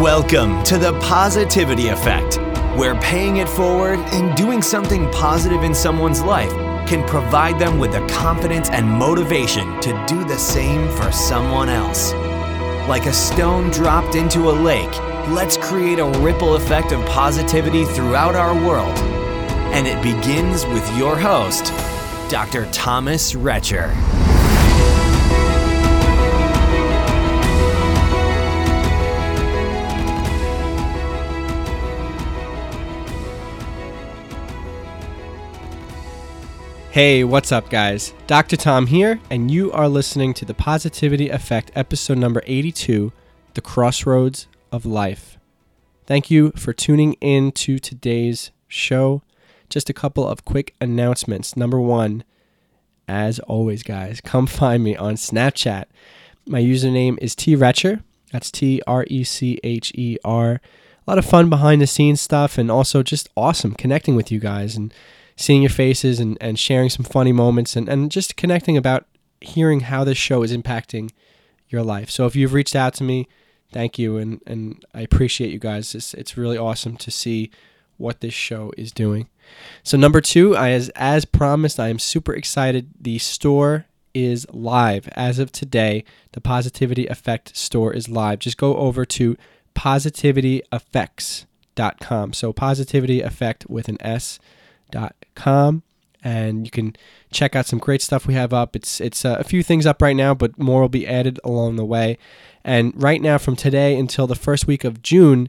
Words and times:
Welcome 0.00 0.64
to 0.64 0.78
the 0.78 0.98
Positivity 1.00 1.88
Effect, 1.88 2.38
where 2.76 2.98
paying 3.00 3.36
it 3.36 3.48
forward 3.48 3.98
and 3.98 4.34
doing 4.36 4.62
something 4.62 5.08
positive 5.12 5.62
in 5.62 5.74
someone's 5.74 6.22
life 6.22 6.50
can 6.88 7.06
provide 7.06 7.58
them 7.58 7.78
with 7.78 7.92
the 7.92 8.04
confidence 8.08 8.70
and 8.70 8.88
motivation 8.88 9.80
to 9.82 10.04
do 10.08 10.24
the 10.24 10.38
same 10.38 10.90
for 10.96 11.12
someone 11.12 11.68
else. 11.68 12.14
Like 12.88 13.06
a 13.06 13.12
stone 13.12 13.70
dropped 13.70 14.14
into 14.14 14.50
a 14.50 14.50
lake, 14.50 14.98
let's 15.28 15.56
create 15.58 15.98
a 15.98 16.18
ripple 16.20 16.56
effect 16.56 16.90
of 16.92 17.04
positivity 17.06 17.84
throughout 17.84 18.34
our 18.34 18.54
world. 18.66 18.98
And 19.74 19.86
it 19.86 20.02
begins 20.02 20.64
with 20.66 20.96
your 20.96 21.16
host, 21.16 21.66
Dr. 22.30 22.66
Thomas 22.72 23.34
Retcher. 23.34 23.94
Hey, 36.92 37.24
what's 37.24 37.52
up, 37.52 37.70
guys? 37.70 38.12
Dr. 38.26 38.54
Tom 38.54 38.86
here, 38.86 39.18
and 39.30 39.50
you 39.50 39.72
are 39.72 39.88
listening 39.88 40.34
to 40.34 40.44
the 40.44 40.52
Positivity 40.52 41.30
Effect, 41.30 41.70
episode 41.74 42.18
number 42.18 42.42
82 42.44 43.14
The 43.54 43.62
Crossroads 43.62 44.46
of 44.70 44.84
Life. 44.84 45.38
Thank 46.04 46.30
you 46.30 46.52
for 46.54 46.74
tuning 46.74 47.14
in 47.14 47.50
to 47.52 47.78
today's 47.78 48.50
show. 48.68 49.22
Just 49.70 49.88
a 49.88 49.94
couple 49.94 50.28
of 50.28 50.44
quick 50.44 50.74
announcements. 50.82 51.56
Number 51.56 51.80
one, 51.80 52.24
as 53.08 53.38
always, 53.38 53.82
guys, 53.82 54.20
come 54.24 54.46
find 54.46 54.84
me 54.84 54.94
on 54.94 55.14
Snapchat. 55.14 55.86
My 56.46 56.60
username 56.60 57.16
is 57.22 57.34
T 57.34 57.56
Retcher. 57.56 58.02
That's 58.32 58.50
T 58.50 58.82
R 58.86 59.06
E 59.08 59.24
C 59.24 59.58
H 59.64 59.92
E 59.94 60.18
R. 60.26 60.60
A 60.60 61.10
lot 61.10 61.16
of 61.16 61.24
fun 61.24 61.48
behind 61.48 61.80
the 61.80 61.86
scenes 61.86 62.20
stuff, 62.20 62.58
and 62.58 62.70
also 62.70 63.02
just 63.02 63.30
awesome 63.34 63.72
connecting 63.72 64.14
with 64.14 64.30
you 64.30 64.38
guys 64.38 64.76
and 64.76 64.92
seeing 65.42 65.60
your 65.60 65.70
faces 65.70 66.20
and, 66.20 66.38
and 66.40 66.56
sharing 66.56 66.88
some 66.88 67.04
funny 67.04 67.32
moments 67.32 67.74
and, 67.74 67.88
and 67.88 68.12
just 68.12 68.36
connecting 68.36 68.76
about 68.76 69.08
hearing 69.40 69.80
how 69.80 70.04
this 70.04 70.16
show 70.16 70.44
is 70.44 70.56
impacting 70.56 71.10
your 71.68 71.82
life. 71.82 72.08
So 72.08 72.26
if 72.26 72.36
you've 72.36 72.52
reached 72.52 72.76
out 72.76 72.94
to 72.94 73.02
me, 73.02 73.26
thank 73.72 73.98
you. 73.98 74.18
And, 74.18 74.40
and 74.46 74.84
I 74.94 75.00
appreciate 75.00 75.50
you 75.50 75.58
guys. 75.58 75.96
It's, 75.96 76.14
it's 76.14 76.36
really 76.36 76.56
awesome 76.56 76.96
to 76.98 77.10
see 77.10 77.50
what 77.96 78.20
this 78.20 78.32
show 78.32 78.70
is 78.78 78.92
doing. 78.92 79.28
So 79.82 79.98
number 79.98 80.20
two, 80.20 80.56
I, 80.56 80.70
as, 80.70 80.90
as 80.90 81.24
promised, 81.24 81.80
I 81.80 81.88
am 81.88 81.98
super 81.98 82.32
excited. 82.32 82.90
The 83.00 83.18
store 83.18 83.86
is 84.14 84.46
live 84.52 85.08
as 85.16 85.40
of 85.40 85.50
today. 85.50 86.04
The 86.32 86.40
Positivity 86.40 87.08
Effect 87.08 87.56
store 87.56 87.92
is 87.92 88.08
live. 88.08 88.38
Just 88.38 88.58
go 88.58 88.76
over 88.76 89.04
to 89.06 89.36
positivityeffects.com. 89.74 92.32
So 92.32 92.52
positivity 92.52 93.22
effect 93.22 93.68
with 93.68 93.88
an 93.88 94.00
S 94.00 94.38
com 95.34 95.82
and 96.22 96.64
you 96.64 96.70
can 96.70 96.94
check 97.32 97.56
out 97.56 97.66
some 97.66 97.78
great 97.78 98.00
stuff 98.00 98.26
we 98.26 98.34
have 98.34 98.52
up. 98.52 98.76
It's 98.76 99.00
it's 99.00 99.24
uh, 99.24 99.36
a 99.38 99.44
few 99.44 99.62
things 99.62 99.86
up 99.86 100.00
right 100.00 100.16
now, 100.16 100.34
but 100.34 100.58
more 100.58 100.82
will 100.82 100.88
be 100.88 101.06
added 101.06 101.40
along 101.44 101.76
the 101.76 101.84
way. 101.84 102.18
And 102.64 102.92
right 103.00 103.20
now, 103.20 103.38
from 103.38 103.56
today 103.56 103.98
until 103.98 104.26
the 104.26 104.36
first 104.36 104.66
week 104.66 104.84
of 104.84 105.02
June, 105.02 105.48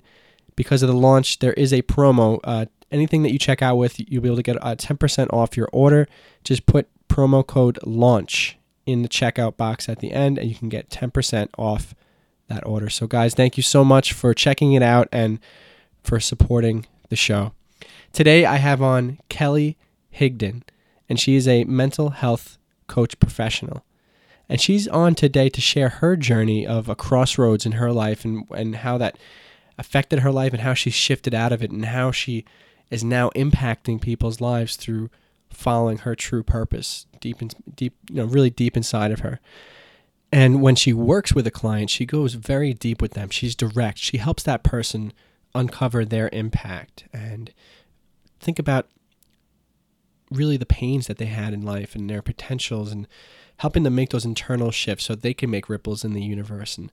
because 0.56 0.82
of 0.82 0.90
the 0.90 0.96
launch, 0.96 1.40
there 1.40 1.54
is 1.54 1.72
a 1.72 1.84
promo. 1.84 2.40
Uh, 2.44 2.66
anything 2.92 3.24
that 3.24 3.32
you 3.32 3.40
check 3.40 3.62
out 3.62 3.76
with, 3.76 4.00
you'll 4.00 4.22
be 4.22 4.30
able 4.30 4.38
to 4.38 4.44
get 4.44 4.64
uh, 4.64 4.76
10% 4.76 5.32
off 5.32 5.56
your 5.56 5.70
order. 5.72 6.08
Just 6.44 6.66
put 6.66 6.88
promo 7.08 7.46
code 7.46 7.78
launch 7.86 8.58
in 8.86 9.04
the 9.04 9.10
checkout 9.10 9.58
box 9.58 9.88
at 9.88 10.00
the 10.00 10.12
end, 10.12 10.38
and 10.38 10.50
you 10.50 10.56
can 10.56 10.70
get 10.70 10.90
10% 10.90 11.50
off 11.58 11.94
that 12.48 12.66
order. 12.66 12.90
So, 12.90 13.06
guys, 13.08 13.34
thank 13.34 13.58
you 13.58 13.64
so 13.64 13.84
much 13.84 14.12
for 14.12 14.34
checking 14.34 14.74
it 14.74 14.84
out 14.84 15.08
and 15.12 15.40
for 16.04 16.20
supporting 16.20 16.88
the 17.10 17.16
show. 17.16 17.54
Today 18.14 18.46
I 18.46 18.58
have 18.58 18.80
on 18.80 19.18
Kelly 19.28 19.76
Higdon, 20.16 20.62
and 21.10 21.20
she 21.20 21.36
is 21.36 21.48
a 21.48 21.64
mental 21.64 22.12
health 22.12 22.60
coach 22.86 23.18
professional. 23.20 23.84
And 24.48 24.62
she's 24.62 24.88
on 24.88 25.16
today 25.16 25.50
to 25.50 25.60
share 25.60 25.90
her 25.90 26.16
journey 26.16 26.68
of 26.68 26.88
a 26.88 26.96
crossroads 26.96 27.66
in 27.66 27.72
her 27.74 27.92
life 27.92 28.24
and, 28.24 28.46
and 28.52 28.76
how 28.76 29.00
that 29.00 29.18
affected 29.80 30.20
her 30.20 30.32
life 30.32 30.54
and 30.54 30.62
how 30.62 30.76
she 30.76 30.92
shifted 30.92 31.34
out 31.34 31.52
of 31.52 31.64
it 31.64 31.72
and 31.72 31.86
how 31.86 32.12
she 32.12 32.46
is 32.92 33.04
now 33.04 33.32
impacting 33.32 34.00
people's 34.00 34.40
lives 34.40 34.76
through 34.76 35.10
following 35.50 36.00
her 36.00 36.16
true 36.16 36.44
purpose 36.44 37.08
deep 37.20 37.42
in, 37.42 37.50
deep 37.74 37.96
you 38.12 38.18
know 38.18 38.26
really 38.26 38.52
deep 38.52 38.78
inside 38.78 39.12
of 39.12 39.22
her. 39.22 39.40
And 40.32 40.62
when 40.62 40.76
she 40.76 40.94
works 40.94 41.34
with 41.34 41.48
a 41.48 41.52
client, 41.52 41.90
she 41.90 42.06
goes 42.06 42.36
very 42.36 42.76
deep 42.76 43.02
with 43.02 43.14
them. 43.14 43.32
She's 43.32 43.56
direct. 43.56 43.98
She 43.98 44.18
helps 44.18 44.44
that 44.44 44.64
person 44.64 45.14
uncover 45.56 46.06
their 46.06 46.30
impact 46.32 47.06
and 47.12 47.52
think 48.44 48.60
about 48.60 48.88
really 50.32 50.58
the 50.58 50.66
pains 50.66 51.08
that 51.08 51.18
they 51.18 51.26
had 51.26 51.54
in 51.54 51.62
life 51.62 51.96
and 51.96 52.10
their 52.10 52.22
potentials 52.22 52.92
and 52.92 53.08
helping 53.58 53.84
them 53.84 53.96
make 53.96 54.10
those 54.10 54.26
internal 54.26 54.72
shifts 54.72 55.06
so 55.06 55.16
they 55.16 55.34
can 55.34 55.50
make 55.50 55.70
ripples 55.70 56.04
in 56.04 56.14
the 56.14 56.22
universe 56.22 56.78
and 56.78 56.92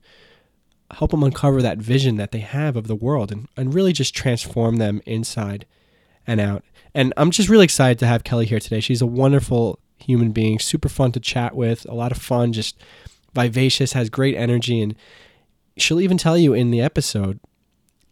help 0.91 1.11
them 1.11 1.23
uncover 1.23 1.61
that 1.61 1.77
vision 1.77 2.17
that 2.17 2.31
they 2.31 2.39
have 2.39 2.75
of 2.75 2.87
the 2.87 2.95
world 2.95 3.31
and, 3.31 3.47
and 3.57 3.73
really 3.73 3.93
just 3.93 4.15
transform 4.15 4.75
them 4.77 5.01
inside 5.05 5.65
and 6.27 6.39
out. 6.39 6.63
And 6.93 7.13
I'm 7.17 7.31
just 7.31 7.49
really 7.49 7.63
excited 7.63 7.97
to 7.99 8.07
have 8.07 8.23
Kelly 8.23 8.45
here 8.45 8.59
today. 8.59 8.79
She's 8.79 9.01
a 9.01 9.07
wonderful 9.07 9.79
human 9.97 10.31
being, 10.31 10.59
super 10.59 10.89
fun 10.89 11.11
to 11.13 11.19
chat 11.19 11.55
with, 11.55 11.85
a 11.89 11.93
lot 11.93 12.11
of 12.11 12.17
fun, 12.17 12.53
just 12.53 12.77
vivacious, 13.33 13.93
has 13.93 14.09
great 14.09 14.35
energy. 14.35 14.81
And 14.81 14.95
she'll 15.77 16.01
even 16.01 16.17
tell 16.17 16.37
you 16.37 16.53
in 16.53 16.71
the 16.71 16.81
episode 16.81 17.39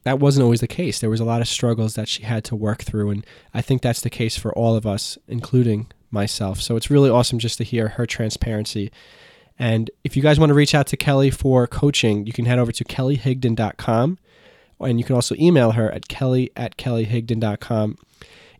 that 0.09 0.19
wasn't 0.19 0.43
always 0.43 0.59
the 0.59 0.67
case. 0.67 0.99
There 0.99 1.09
was 1.11 1.19
a 1.19 1.23
lot 1.23 1.39
of 1.39 1.47
struggles 1.47 1.93
that 1.93 2.07
she 2.07 2.23
had 2.23 2.43
to 2.45 2.55
work 2.55 2.81
through, 2.81 3.11
and 3.11 3.23
I 3.53 3.61
think 3.61 3.83
that's 3.83 4.01
the 4.01 4.09
case 4.09 4.39
for 4.39 4.51
all 4.53 4.75
of 4.75 4.87
us, 4.87 5.19
including 5.27 5.85
myself. 6.09 6.59
So 6.59 6.75
it's 6.75 6.89
really 6.89 7.11
awesome 7.11 7.37
just 7.37 7.59
to 7.59 7.63
hear 7.63 7.89
her 7.89 8.07
transparency. 8.07 8.91
And 9.59 9.91
if 10.03 10.17
you 10.17 10.23
guys 10.23 10.39
want 10.39 10.49
to 10.49 10.55
reach 10.55 10.73
out 10.73 10.87
to 10.87 10.97
Kelly 10.97 11.29
for 11.29 11.67
coaching, 11.67 12.25
you 12.25 12.33
can 12.33 12.45
head 12.45 12.57
over 12.57 12.71
to 12.71 12.83
kellyhigdon.com, 12.83 14.17
and 14.79 14.99
you 14.99 15.05
can 15.05 15.15
also 15.15 15.35
email 15.37 15.73
her 15.73 15.91
at 15.91 16.07
kelly 16.07 16.51
at 16.55 16.75
kellyhigdon.com. 16.75 17.95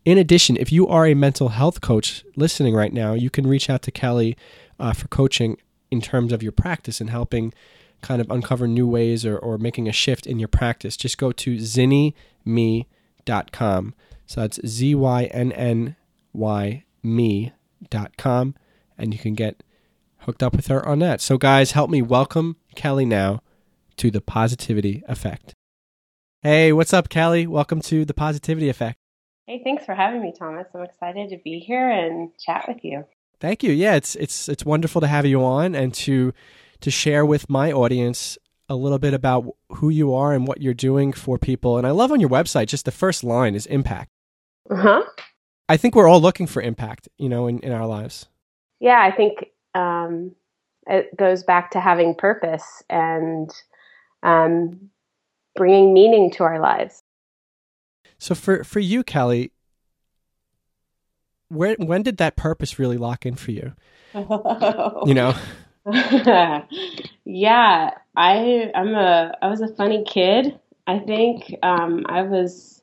In 0.06 0.20
addition, 0.20 0.56
if 0.56 0.72
you 0.72 0.88
are 0.88 1.08
a 1.08 1.16
mental 1.16 1.50
health 1.50 1.82
coach 1.82 2.24
listening 2.36 2.76
right 2.76 2.94
now, 2.94 3.14
you 3.14 3.32
can 3.32 3.48
reach 3.48 3.72
out 3.72 3.82
to 3.82 3.92
Kelly 3.92 4.38
uh, 4.80 4.94
for 4.94 5.08
coaching 5.08 5.58
in 5.90 6.00
terms 6.00 6.32
of 6.32 6.44
your 6.44 6.52
practice 6.52 7.02
and 7.02 7.10
helping 7.10 7.54
kind 8.02 8.22
of 8.22 8.30
uncover 8.30 8.68
new 8.68 8.88
ways 8.88 9.26
or, 9.26 9.38
or 9.38 9.58
making 9.58 9.88
a 9.88 9.92
shift 9.92 10.26
in 10.28 10.40
your 10.40 10.48
practice, 10.48 10.96
just 10.98 11.18
go 11.18 11.32
to 11.32 11.58
zynnyme.com. 11.58 12.16
So 14.26 14.42
that's 14.42 14.60
Z 14.66 14.96
Y 14.96 15.24
N 15.26 15.52
N 15.52 15.96
Y 16.34 16.86
me.com, 17.04 18.56
and 18.98 19.14
you 19.14 19.20
can 19.20 19.34
get 19.34 19.64
hooked 20.20 20.44
up 20.44 20.56
with 20.56 20.68
her 20.68 20.86
on 20.88 21.00
that. 21.00 21.22
So, 21.22 21.38
guys, 21.38 21.72
help 21.72 21.90
me 21.90 22.02
welcome 22.02 22.58
Kelly 22.76 23.06
now 23.06 23.42
to 23.98 24.12
the 24.12 24.22
Positivity 24.22 25.04
Effect. 25.08 25.54
Hey, 26.42 26.72
what's 26.72 26.94
up, 26.94 27.10
Kelly? 27.10 27.48
Welcome 27.48 27.82
to 27.82 28.06
the 28.06 28.14
Positivity 28.14 28.70
Effect. 28.70 28.98
Hey, 29.48 29.62
thanks 29.64 29.86
for 29.86 29.96
having 29.96 30.22
me, 30.22 30.34
Thomas. 30.38 30.68
I'm 30.76 30.84
excited 30.84 31.30
to 31.30 31.38
be 31.44 31.60
here 31.60 31.90
and 31.90 32.30
chat 32.38 32.66
with 32.68 32.84
you. 32.84 33.06
Thank 33.40 33.64
you. 33.64 33.72
Yeah, 33.72 33.96
it's 33.96 34.16
it's 34.16 34.50
it's 34.50 34.66
wonderful 34.66 35.02
to 35.02 35.08
have 35.08 35.26
you 35.26 35.44
on 35.44 35.74
and 35.74 35.94
to 35.96 36.34
to 36.82 36.92
share 36.92 37.26
with 37.26 37.50
my 37.50 37.72
audience 37.72 38.38
a 38.70 38.76
little 38.76 39.00
bit 39.00 39.14
about 39.14 39.46
who 39.70 39.90
you 39.90 40.14
are 40.14 40.34
and 40.34 40.48
what 40.48 40.62
you're 40.62 40.74
doing 40.74 41.12
for 41.12 41.38
people. 41.38 41.78
And 41.78 41.88
I 41.88 41.92
love 41.92 42.12
on 42.12 42.20
your 42.20 42.30
website, 42.30 42.68
just 42.68 42.86
the 42.86 42.92
first 42.92 43.24
line 43.24 43.56
is 43.56 43.66
impact. 43.66 44.12
Uh 44.70 44.76
huh. 44.76 45.04
I 45.68 45.78
think 45.78 45.96
we're 45.96 46.08
all 46.08 46.22
looking 46.22 46.48
for 46.48 46.62
impact, 46.62 47.10
you 47.18 47.30
know, 47.30 47.48
in, 47.48 47.60
in 47.60 47.72
our 47.72 47.88
lives. 47.88 48.28
Yeah, 48.80 49.02
I 49.02 49.12
think 49.16 49.48
um, 49.76 50.36
it 50.88 51.16
goes 51.18 51.44
back 51.44 51.72
to 51.72 51.80
having 51.80 52.16
purpose 52.16 52.84
and 52.90 53.52
um, 54.24 54.90
bringing 55.56 55.94
meaning 55.94 56.32
to 56.32 56.44
our 56.44 56.60
lives. 56.60 57.04
So 58.20 58.36
for 58.36 58.64
for 58.64 58.80
you, 58.80 59.04
Kelly, 59.04 59.52
where 61.50 61.76
when 61.76 62.04
did 62.04 62.18
that 62.18 62.36
purpose 62.36 62.80
really 62.80 62.98
lock 62.98 63.26
in 63.26 63.36
for 63.36 63.52
you? 63.52 63.74
you 64.14 65.14
know. 65.14 65.36
yeah, 67.26 67.92
I 68.16 68.72
I'm 68.76 68.96
a 68.96 69.34
I 69.42 69.48
was 69.48 69.62
a 69.62 69.74
funny 69.76 70.04
kid. 70.06 70.60
I 70.88 71.00
think 71.00 71.56
um, 71.64 72.06
I 72.08 72.24
was 72.24 72.82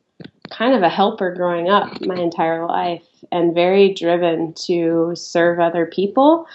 kind 0.50 0.74
of 0.74 0.82
a 0.82 0.88
helper 0.88 1.34
growing 1.34 1.68
up 1.68 2.00
my 2.02 2.16
entire 2.16 2.66
life 2.66 3.06
and 3.32 3.54
very 3.54 3.92
driven 3.94 4.54
to 4.54 5.12
serve 5.16 5.58
other 5.58 5.86
people. 5.86 6.46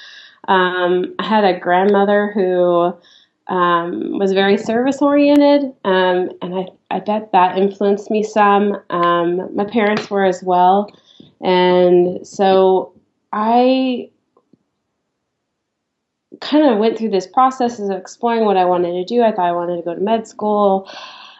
Um, 0.48 1.14
I 1.20 1.26
had 1.28 1.44
a 1.44 1.60
grandmother 1.60 2.32
who 2.34 2.94
um, 3.54 4.18
was 4.18 4.32
very 4.32 4.58
service 4.58 5.02
oriented, 5.02 5.74
um, 5.84 6.30
and 6.42 6.56
I, 6.56 6.68
I 6.90 7.00
bet 7.00 7.32
that 7.34 7.58
influenced 7.58 8.10
me 8.10 8.24
some. 8.24 8.82
Um, 8.90 9.54
my 9.56 9.66
parents 9.66 10.10
were 10.10 10.24
as 10.24 10.42
well, 10.42 10.90
and 11.42 12.26
so 12.26 12.94
I 13.34 14.11
kind 16.40 16.66
of 16.72 16.78
went 16.78 16.98
through 16.98 17.10
this 17.10 17.28
process 17.28 17.80
of 17.80 17.92
exploring 17.92 18.46
what 18.46 18.58
I 18.58 18.66
wanted 18.66 18.94
to 18.94 19.04
do. 19.06 19.22
I 19.22 19.32
thought 19.32 19.48
I 19.48 19.52
wanted 19.52 19.78
to 19.78 19.82
go 19.82 19.94
to 19.94 20.00
med 20.00 20.28
school. 20.28 20.90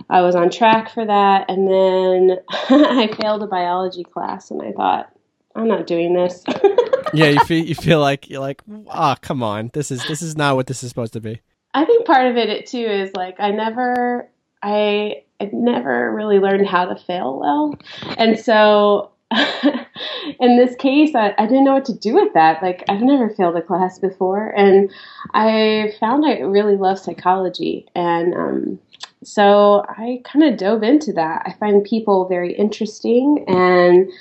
I 0.10 0.22
was 0.22 0.36
on 0.36 0.50
track 0.50 0.92
for 0.92 1.06
that. 1.06 1.50
And 1.50 1.68
then 1.68 2.40
I 2.50 3.08
failed 3.22 3.44
a 3.44 3.48
biology 3.48 4.04
class, 4.04 4.52
and 4.52 4.62
I 4.62 4.72
thought, 4.74 5.12
I'm 5.56 5.68
not 5.68 5.88
doing 5.88 6.14
this. 6.14 6.44
yeah, 7.14 7.28
you 7.28 7.40
feel 7.42 7.66
you 7.66 7.76
feel 7.76 8.00
like 8.00 8.30
you're 8.30 8.42
like, 8.42 8.62
ah, 8.90 9.14
oh, 9.14 9.20
come 9.22 9.44
on, 9.44 9.72
this 9.74 9.92
is 9.92 10.06
this 10.08 10.22
is 10.22 10.36
not 10.36 10.56
what 10.56 10.68
this 10.68 10.84
is 10.84 10.90
supposed 10.90 11.14
to 11.14 11.22
be. 11.22 11.42
I 11.74 11.86
think 11.86 12.06
part 12.06 12.28
of 12.28 12.38
it 12.38 12.66
too 12.68 12.78
is 12.78 13.12
like 13.16 13.40
I 13.40 13.52
never 13.52 14.30
I 14.62 15.24
I 15.40 15.50
never 15.52 16.14
really 16.14 16.40
learned 16.40 16.68
how 16.68 16.86
to 16.86 16.96
fail 16.96 17.40
well, 17.40 17.76
and 18.18 18.40
so 18.40 19.11
in 20.40 20.58
this 20.58 20.76
case, 20.76 21.16
I, 21.16 21.34
I 21.38 21.46
didn't 21.46 21.64
know 21.64 21.74
what 21.74 21.86
to 21.86 21.98
do 21.98 22.16
with 22.16 22.34
that. 22.34 22.62
Like, 22.62 22.84
I've 22.90 23.02
never 23.02 23.30
failed 23.30 23.56
a 23.56 23.62
class 23.62 24.00
before. 24.00 24.50
And 24.50 24.92
I 25.34 25.94
found 26.00 26.26
I 26.26 26.40
really 26.40 26.76
love 26.76 27.00
psychology. 27.00 27.88
And 27.96 28.34
um, 28.34 28.80
so 29.24 29.86
I 29.88 30.22
kind 30.26 30.46
of 30.46 30.58
dove 30.58 30.84
into 30.84 31.14
that. 31.14 31.44
I 31.46 31.54
find 31.54 31.84
people 31.84 32.28
very 32.28 32.54
interesting. 32.54 33.46
And 33.48 34.12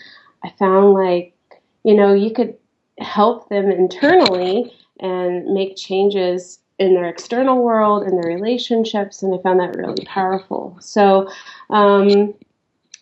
I 0.45 0.51
found 0.59 0.95
like, 0.95 1.35
you 1.85 1.95
know, 1.95 2.15
you 2.15 2.33
could 2.33 2.55
help 2.99 3.49
them 3.49 3.71
internally 3.71 4.73
and 5.01 5.47
make 5.47 5.77
changes 5.77 6.59
in 6.79 6.95
their 6.95 7.09
external 7.09 7.63
world 7.63 8.05
and 8.05 8.23
their 8.23 8.31
relationships. 8.31 9.23
And 9.23 9.35
I 9.35 9.43
found 9.43 9.61
that 9.61 9.77
really 9.77 10.05
powerful. 10.05 10.77
So, 10.81 11.31
um, 11.71 12.35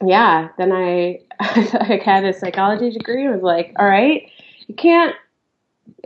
yeah, 0.05 0.49
then 0.59 0.73
I 0.73 1.21
I 1.41 2.01
had 2.05 2.25
a 2.25 2.33
psychology 2.33 2.91
degree 2.91 3.25
and 3.25 3.35
was 3.35 3.43
like, 3.43 3.73
all 3.79 3.87
right, 3.87 4.31
you 4.67 4.75
can't 4.75 5.15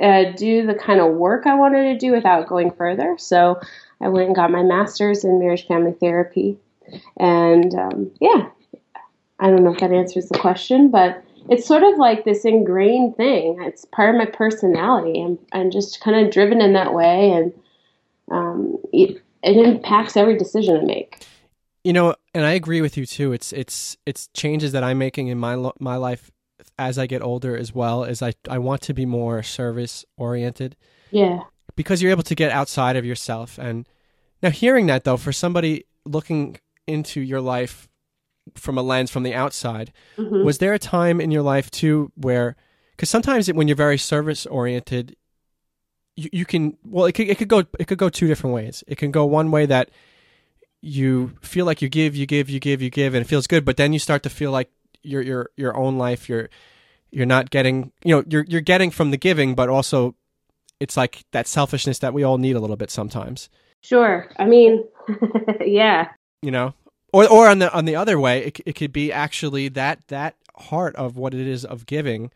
uh, 0.00 0.33
do 0.37 0.67
the 0.67 0.75
kind 0.75 1.00
of 1.00 1.15
work 1.15 1.47
I 1.47 1.55
wanted 1.55 1.85
to 1.85 1.99
do 1.99 2.12
without 2.12 2.49
going 2.49 2.71
further. 2.71 3.17
So 3.19 3.61
I 4.00 4.09
went 4.09 4.27
and 4.27 4.37
got 4.37 4.50
my 4.50 4.62
master's 4.62 5.25
in 5.25 5.39
marriage 5.39 5.67
family 5.67 5.93
therapy. 5.93 6.59
And 7.19 7.75
um, 7.75 8.11
yeah, 8.21 8.49
I 9.39 9.49
don't 9.49 9.65
know 9.65 9.73
if 9.73 9.81
that 9.81 9.93
answers 9.93 10.29
the 10.29 10.38
question, 10.38 10.91
but 10.91 11.23
it's 11.49 11.67
sort 11.67 11.83
of 11.83 11.99
like 11.99 12.25
this 12.25 12.45
ingrained 12.45 13.17
thing. 13.17 13.61
It's 13.62 13.85
part 13.87 14.11
of 14.11 14.19
my 14.19 14.27
personality. 14.27 15.21
I'm, 15.21 15.38
I'm 15.53 15.71
just 15.71 16.00
kind 16.00 16.25
of 16.25 16.33
driven 16.33 16.61
in 16.61 16.73
that 16.75 16.95
way, 16.95 17.31
and 17.31 17.53
um, 18.31 18.79
it, 18.93 19.21
it 19.43 19.56
impacts 19.56 20.17
every 20.17 20.38
decision 20.38 20.77
I 20.77 20.85
make. 20.85 21.27
You 21.84 21.93
know, 21.93 22.14
and 22.34 22.44
I 22.44 22.52
agree 22.52 22.81
with 22.81 22.96
you 22.96 23.06
too. 23.06 23.32
It's 23.32 23.52
it's 23.52 23.96
it's 24.06 24.29
changes 24.34 24.73
that 24.73 24.84
I'm 24.84 24.99
making 24.99 25.29
in 25.29 25.38
my 25.38 25.70
my 25.81 25.96
life 25.96 26.31
as 26.79 26.99
I 26.99 27.06
get 27.06 27.23
older 27.23 27.56
as 27.56 27.75
well. 27.75 28.05
As 28.05 28.23
I 28.23 28.34
I 28.49 28.58
want 28.58 28.82
to 28.82 28.94
be 28.94 29.06
more 29.06 29.43
service 29.43 30.05
oriented. 30.17 30.76
Yeah. 31.11 31.40
Because 31.75 32.02
you're 32.02 32.11
able 32.11 32.23
to 32.25 32.34
get 32.34 32.52
outside 32.52 32.96
of 32.96 33.05
yourself. 33.05 33.58
And 33.58 33.88
now 34.43 34.50
hearing 34.50 34.87
that 34.87 35.05
though, 35.05 35.17
for 35.17 35.32
somebody 35.32 35.84
looking 36.05 36.58
into 36.87 37.20
your 37.20 37.40
life 37.40 37.88
from 38.55 38.76
a 38.76 38.82
lens 38.82 39.11
from 39.11 39.23
the 39.23 39.35
outside, 39.35 39.93
mm-hmm. 40.17 40.44
was 40.44 40.58
there 40.58 40.75
a 40.75 40.78
time 40.78 41.20
in 41.20 41.31
your 41.31 41.43
life 41.43 41.70
too 41.70 42.12
where 42.14 42.56
because 42.96 43.11
sometimes 43.11 43.52
when 43.52 43.69
you're 43.69 43.76
very 43.76 43.99
service 43.99 44.46
oriented, 44.46 45.17
you, 46.17 46.28
you 46.32 46.44
can 46.44 46.76
well 46.85 47.06
it 47.06 47.12
could 47.12 47.28
it 47.28 47.38
could 47.38 47.49
go 47.49 47.64
it 47.78 47.87
could 47.87 47.99
go 47.99 48.08
two 48.08 48.28
different 48.28 48.55
ways. 48.55 48.85
It 48.87 48.99
can 48.99 49.11
go 49.11 49.25
one 49.25 49.50
way 49.50 49.67
that 49.67 49.90
you 50.82 51.32
feel 51.40 51.64
like 51.64 51.81
you 51.81 51.88
give, 51.88 52.14
you 52.14 52.26
give, 52.26 52.50
you 52.50 52.61
give, 52.61 52.82
you 52.82 52.90
give, 52.90 53.14
and 53.14 53.25
it 53.25 53.29
feels 53.29 53.46
good. 53.46 53.64
But 53.64 53.76
then 53.76 53.93
you 53.93 53.99
start 53.99 54.25
to 54.25 54.31
feel 54.31 54.50
like 54.50 54.70
your 55.02 55.23
your 55.23 55.50
your 55.56 55.76
own 55.76 55.96
life, 55.96 56.29
you're 56.29 56.50
you're 57.11 57.26
not 57.26 57.50
getting, 57.50 57.93
you 58.05 58.17
know, 58.17 58.25
you're 58.29 58.44
you're 58.49 58.61
getting 58.61 58.90
from 58.90 59.12
the 59.12 59.17
giving, 59.17 59.55
but 59.55 59.69
also 59.69 60.17
it's 60.81 60.96
like 60.96 61.25
that 61.31 61.46
selfishness 61.46 62.00
that 62.00 62.12
we 62.12 62.25
all 62.25 62.37
need 62.37 62.56
a 62.56 62.61
little 62.61 62.76
bit 62.76 62.90
sometimes. 62.90 63.49
Sure. 63.81 64.29
I 64.37 64.44
mean, 64.44 64.84
yeah. 65.61 66.08
You 66.43 66.50
know, 66.50 66.75
or 67.12 67.28
or 67.28 67.49
on 67.49 67.61
the 67.61 67.73
on 67.73 67.85
the 67.85 67.96
other 67.96 68.19
way, 68.19 68.46
it 68.46 68.61
it 68.67 68.73
could 68.75 68.93
be 68.93 69.12
actually 69.12 69.69
that 69.69 70.06
that 70.08 70.37
heart 70.56 70.96
of 70.96 71.17
what 71.17 71.32
it 71.32 71.46
is 71.46 71.64
of 71.64 71.87
giving 71.87 72.32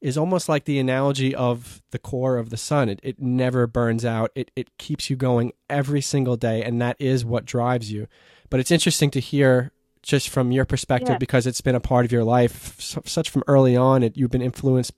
is 0.00 0.16
almost 0.16 0.48
like 0.48 0.64
the 0.64 0.78
analogy 0.78 1.34
of 1.34 1.82
the 1.90 1.98
core 1.98 2.38
of 2.38 2.50
the 2.50 2.56
sun. 2.56 2.88
It, 2.88 3.00
it 3.02 3.20
never 3.20 3.66
burns 3.66 4.04
out. 4.04 4.30
It, 4.34 4.50
it 4.56 4.76
keeps 4.78 5.10
you 5.10 5.16
going 5.16 5.52
every 5.68 6.00
single 6.00 6.36
day, 6.36 6.62
and 6.62 6.80
that 6.80 6.96
is 6.98 7.24
what 7.24 7.44
drives 7.44 7.92
you. 7.92 8.06
But 8.48 8.60
it's 8.60 8.70
interesting 8.70 9.10
to 9.12 9.20
hear 9.20 9.72
just 10.02 10.30
from 10.30 10.50
your 10.50 10.64
perspective 10.64 11.10
yeah. 11.10 11.18
because 11.18 11.46
it's 11.46 11.60
been 11.60 11.74
a 11.74 11.80
part 11.80 12.06
of 12.06 12.12
your 12.12 12.24
life 12.24 12.80
such 12.80 13.28
from 13.28 13.44
early 13.46 13.76
on. 13.76 14.02
It, 14.02 14.16
you've 14.16 14.30
been 14.30 14.42
influenced, 14.42 14.92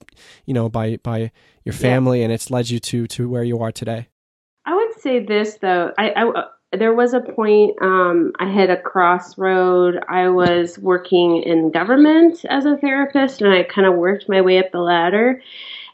you 0.45 0.53
know, 0.53 0.69
by 0.69 0.97
by 0.97 1.31
your 1.65 1.73
family, 1.73 2.19
yeah. 2.19 2.25
and 2.25 2.33
it's 2.33 2.49
led 2.49 2.69
you 2.69 2.79
to 2.79 3.07
to 3.07 3.29
where 3.29 3.43
you 3.43 3.59
are 3.59 3.71
today. 3.71 4.07
I 4.65 4.75
would 4.75 4.99
say 5.01 5.25
this 5.25 5.57
though. 5.57 5.91
I, 5.97 6.11
I 6.11 6.43
there 6.77 6.93
was 6.93 7.13
a 7.13 7.19
point 7.19 7.81
um, 7.81 8.33
I 8.39 8.49
hit 8.49 8.69
a 8.69 8.77
crossroad. 8.77 10.03
I 10.07 10.29
was 10.29 10.77
working 10.79 11.43
in 11.43 11.71
government 11.71 12.43
as 12.45 12.65
a 12.65 12.77
therapist, 12.77 13.41
and 13.41 13.53
I 13.53 13.63
kind 13.63 13.87
of 13.87 13.95
worked 13.95 14.29
my 14.29 14.41
way 14.41 14.59
up 14.59 14.71
the 14.71 14.79
ladder. 14.79 15.41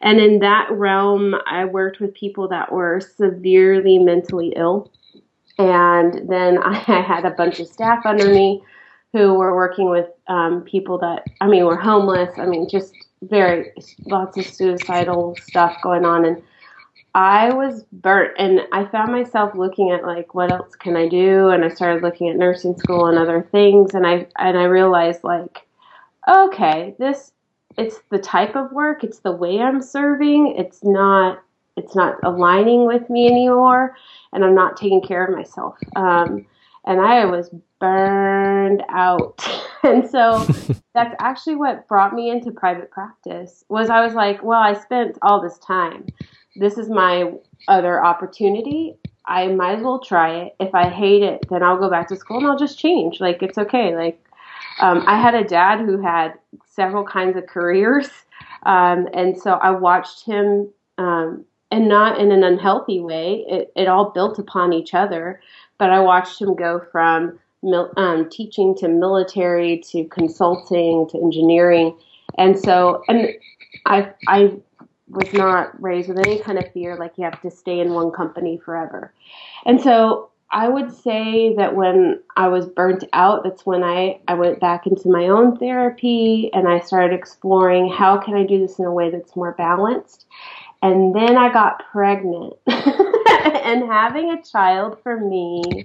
And 0.02 0.20
in 0.20 0.40
that 0.40 0.70
realm, 0.72 1.36
I 1.46 1.66
worked 1.66 2.00
with 2.00 2.14
people 2.14 2.48
that 2.50 2.72
were 2.72 3.02
severely 3.02 3.98
mentally 3.98 4.54
ill. 4.56 4.92
And 5.58 6.30
then 6.30 6.58
I 6.64 6.74
had 6.74 7.26
a 7.26 7.32
bunch 7.32 7.60
of 7.60 7.68
staff 7.68 8.06
under 8.06 8.30
me 8.30 8.64
who 9.12 9.34
were 9.34 9.56
working 9.56 9.90
with 9.90 10.08
um, 10.28 10.62
people 10.62 11.00
that, 11.00 11.26
I 11.42 11.48
mean, 11.48 11.66
were 11.66 11.76
homeless. 11.76 12.38
I 12.38 12.46
mean, 12.46 12.70
just 12.70 12.94
very 13.24 13.74
lots 14.06 14.38
of 14.38 14.46
suicidal 14.46 15.36
stuff 15.42 15.76
going 15.82 16.06
on. 16.06 16.26
And 16.26 16.42
I 17.20 17.52
was 17.52 17.84
burnt 17.92 18.32
and 18.40 18.62
I 18.72 18.86
found 18.86 19.12
myself 19.12 19.54
looking 19.54 19.92
at 19.92 20.06
like 20.06 20.34
what 20.34 20.54
else 20.54 20.74
can 20.78 20.96
I 20.96 21.10
do? 21.10 21.50
And 21.50 21.66
I 21.66 21.68
started 21.68 22.02
looking 22.02 22.30
at 22.30 22.38
nursing 22.38 22.78
school 22.78 23.08
and 23.08 23.18
other 23.18 23.46
things 23.52 23.94
and 23.94 24.08
I 24.08 24.28
and 24.38 24.58
I 24.58 24.64
realized 24.64 25.26
like 25.26 25.68
okay 26.30 26.96
this 26.98 27.34
it's 27.78 28.00
the 28.10 28.20
type 28.20 28.56
of 28.56 28.72
work 28.72 29.04
it's 29.04 29.20
the 29.20 29.34
way 29.34 29.60
I'm 29.60 29.82
serving 29.82 30.56
it's 30.58 30.82
not 30.82 31.44
it's 31.76 31.94
not 31.94 32.16
aligning 32.24 32.88
with 32.88 33.10
me 33.10 33.28
anymore 33.28 33.98
and 34.32 34.46
I'm 34.46 34.56
not 34.56 34.78
taking 34.78 35.02
care 35.02 35.26
of 35.26 35.36
myself. 35.36 35.76
Um, 35.98 36.46
and 36.86 37.02
I 37.02 37.26
was 37.26 37.50
burned 37.80 38.82
out. 38.90 39.46
And 39.82 40.10
so 40.10 40.46
that's 40.94 41.16
actually 41.20 41.56
what 41.56 41.88
brought 41.88 42.14
me 42.14 42.30
into 42.30 42.52
private 42.52 42.92
practice 42.92 43.64
was 43.70 43.90
I 43.90 44.04
was 44.04 44.14
like 44.14 44.44
well 44.44 44.60
I 44.60 44.74
spent 44.74 45.18
all 45.22 45.42
this 45.42 45.58
time 45.60 46.06
this 46.60 46.78
is 46.78 46.90
my 46.90 47.32
other 47.68 48.04
opportunity. 48.04 48.96
I 49.26 49.48
might 49.48 49.78
as 49.78 49.84
well 49.84 50.00
try 50.00 50.36
it. 50.36 50.56
If 50.60 50.74
I 50.74 50.90
hate 50.90 51.24
it, 51.24 51.46
then 51.50 51.64
I'll 51.64 51.78
go 51.78 51.90
back 51.90 52.08
to 52.10 52.16
school 52.16 52.38
and 52.38 52.48
I'll 52.48 52.58
just 52.58 52.80
change. 52.80 53.20
Like 53.20 53.42
it's 53.42 53.58
okay. 53.58 53.96
Like 53.96 54.24
um, 54.82 55.04
I 55.08 55.20
had 55.20 55.36
a 55.36 55.44
dad 55.44 55.80
who 55.80 56.02
had 56.02 56.34
several 56.66 57.04
kinds 57.04 57.38
of 57.38 57.48
careers, 57.48 58.10
um, 58.64 59.08
and 59.14 59.38
so 59.40 59.52
I 59.54 59.72
watched 59.72 60.26
him, 60.26 60.70
um, 60.98 61.46
and 61.72 61.88
not 61.88 62.20
in 62.20 62.32
an 62.32 62.44
unhealthy 62.44 63.00
way. 63.00 63.46
It, 63.48 63.72
it 63.76 63.88
all 63.88 64.12
built 64.12 64.40
upon 64.40 64.74
each 64.74 64.94
other, 64.94 65.40
but 65.78 65.92
I 65.92 66.00
watched 66.00 66.42
him 66.42 66.56
go 66.56 66.82
from 66.92 67.40
mil- 67.62 67.94
um, 67.98 68.30
teaching 68.30 68.76
to 68.78 68.88
military 68.88 69.80
to 69.92 70.06
consulting 70.06 71.08
to 71.10 71.18
engineering, 71.22 71.98
and 72.38 72.58
so 72.60 73.04
and 73.08 73.30
I 73.86 74.12
I 74.28 74.54
was 75.10 75.34
not 75.34 75.82
raised 75.82 76.10
with 76.10 76.20
any 76.20 76.40
kind 76.40 76.58
of 76.58 76.72
fear 76.72 76.96
like 76.96 77.14
you 77.18 77.24
have 77.24 77.42
to 77.42 77.52
stay 77.52 77.80
in 77.80 77.94
one 77.94 78.12
company 78.12 78.58
forever. 78.58 79.14
And 79.66 79.82
so 79.82 80.30
I 80.52 80.68
would 80.68 80.92
say 80.92 81.54
that 81.56 81.76
when 81.76 82.22
I 82.36 82.48
was 82.48 82.66
burnt 82.66 83.04
out, 83.14 83.44
that's 83.44 83.66
when 83.66 83.84
I, 83.84 84.20
I 84.28 84.34
went 84.34 84.60
back 84.60 84.88
into 84.88 85.10
my 85.10 85.28
own 85.28 85.58
therapy 85.58 86.50
and 86.54 86.68
I 86.68 86.80
started 86.80 87.18
exploring 87.18 87.92
how 87.92 88.18
can 88.18 88.36
I 88.36 88.46
do 88.46 88.60
this 88.60 88.80
in 88.80 88.86
a 88.86 88.92
way 88.92 89.12
that's 89.12 89.36
more 89.36 89.54
balanced. 89.54 90.26
And 90.82 91.14
then 91.14 91.38
I 91.38 91.52
got 91.52 91.84
pregnant. 91.92 92.54
and 92.68 93.84
having 93.86 94.32
a 94.32 94.42
child 94.42 94.98
for 95.04 95.20
me 95.20 95.84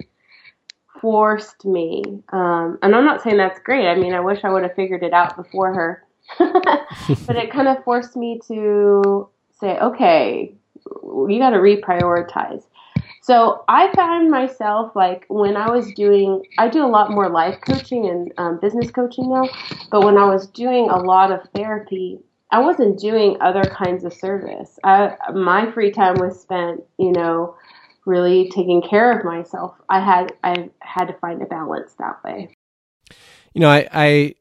forced 1.01 1.67
me. 1.67 2.03
Um, 2.31 2.79
and 2.83 2.95
I'm 2.95 3.05
not 3.05 3.23
saying 3.23 3.37
that's 3.37 3.61
great. 3.61 3.87
I 3.87 3.97
mean, 3.97 4.15
I 4.15 4.21
wish 4.21 4.45
I 4.45 4.51
would 4.51 4.63
have 4.63 4.75
figured 4.75 5.03
it 5.03 5.13
out 5.13 5.37
before 5.37 5.75
her. 5.75 6.04
But 6.39 7.37
it 7.37 7.51
kind 7.51 7.69
of 7.69 7.83
forced 7.85 8.17
me 8.17 8.41
to 8.49 9.29
say, 9.59 9.79
okay, 9.79 10.55
you 11.03 11.39
got 11.39 11.51
to 11.51 11.59
reprioritize. 11.59 12.65
So 13.23 13.65
I 13.69 13.91
found 13.95 14.31
myself 14.31 14.95
like 14.95 15.25
when 15.29 15.57
I 15.57 15.71
was 15.71 15.91
doing, 15.95 16.43
I 16.59 16.69
do 16.69 16.85
a 16.85 16.89
lot 16.89 17.11
more 17.11 17.31
life 17.31 17.59
coaching 17.67 18.07
and 18.07 18.33
um, 18.37 18.61
business 18.61 18.91
coaching 18.91 19.31
now, 19.31 19.49
but 19.91 20.05
when 20.05 20.19
I 20.19 20.27
was 20.27 20.47
doing 20.49 20.91
a 20.91 20.99
lot 20.99 21.33
of 21.33 21.41
therapy, 21.55 22.19
I 22.51 22.59
wasn't 22.59 22.99
doing 22.99 23.39
other 23.41 23.65
kinds 23.65 24.05
of 24.05 24.13
service. 24.13 24.79
I, 24.85 25.17
my 25.33 25.73
free 25.73 25.91
time 25.91 26.17
was 26.17 26.39
spent, 26.39 26.83
you 26.99 27.13
know, 27.13 27.57
really 28.05 28.51
taking 28.51 28.83
care 28.83 29.19
of 29.19 29.25
myself. 29.25 29.75
I 29.89 30.01
had 30.01 30.35
I 30.45 30.71
had 30.81 31.07
to 31.07 31.15
find 31.15 31.41
a 31.43 31.47
balance 31.47 31.95
that 31.99 32.23
way. 32.23 32.55
You 33.55 33.61
know, 33.61 33.71
I, 33.71 33.89
I 33.91 34.35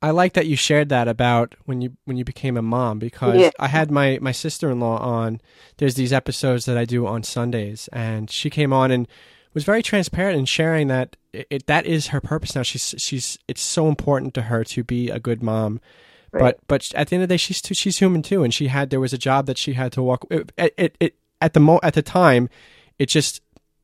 I 0.00 0.10
like 0.10 0.34
that 0.34 0.46
you 0.46 0.54
shared 0.54 0.90
that 0.90 1.08
about 1.08 1.56
when 1.64 1.80
you 1.80 1.96
when 2.04 2.16
you 2.16 2.24
became 2.24 2.56
a 2.56 2.62
mom 2.62 2.98
because 2.98 3.36
yeah. 3.36 3.50
I 3.58 3.66
had 3.66 3.90
my 3.90 4.18
my 4.20 4.32
sister 4.32 4.70
in 4.70 4.78
law 4.78 4.98
on. 4.98 5.40
There's 5.78 5.96
these 5.96 6.12
episodes 6.12 6.66
that 6.66 6.78
I 6.78 6.84
do 6.84 7.06
on 7.06 7.24
Sundays, 7.24 7.88
and 7.92 8.30
she 8.30 8.48
came 8.48 8.72
on 8.72 8.90
and 8.90 9.08
was 9.54 9.64
very 9.64 9.82
transparent 9.82 10.38
in 10.38 10.44
sharing 10.44 10.86
that 10.88 11.16
it, 11.32 11.46
it, 11.50 11.66
that 11.66 11.84
is 11.84 12.08
her 12.08 12.20
purpose 12.20 12.54
now. 12.54 12.62
She's 12.62 12.94
she's 12.96 13.38
it's 13.48 13.62
so 13.62 13.88
important 13.88 14.34
to 14.34 14.42
her 14.42 14.62
to 14.64 14.84
be 14.84 15.10
a 15.10 15.18
good 15.18 15.42
mom. 15.42 15.80
Right. 16.30 16.40
But 16.40 16.58
but 16.68 16.94
at 16.94 17.08
the 17.08 17.16
end 17.16 17.24
of 17.24 17.28
the 17.28 17.34
day, 17.34 17.38
she's 17.38 17.60
too, 17.60 17.74
she's 17.74 17.98
human 17.98 18.22
too, 18.22 18.44
and 18.44 18.54
she 18.54 18.68
had 18.68 18.90
there 18.90 19.00
was 19.00 19.12
a 19.12 19.18
job 19.18 19.46
that 19.46 19.58
she 19.58 19.72
had 19.72 19.92
to 19.92 20.02
walk. 20.02 20.26
It, 20.30 20.52
it, 20.56 20.96
it 21.00 21.16
at 21.40 21.54
the 21.54 21.60
mo 21.60 21.80
at 21.82 21.94
the 21.94 22.02
time, 22.02 22.48
it 22.98 23.06
just 23.06 23.40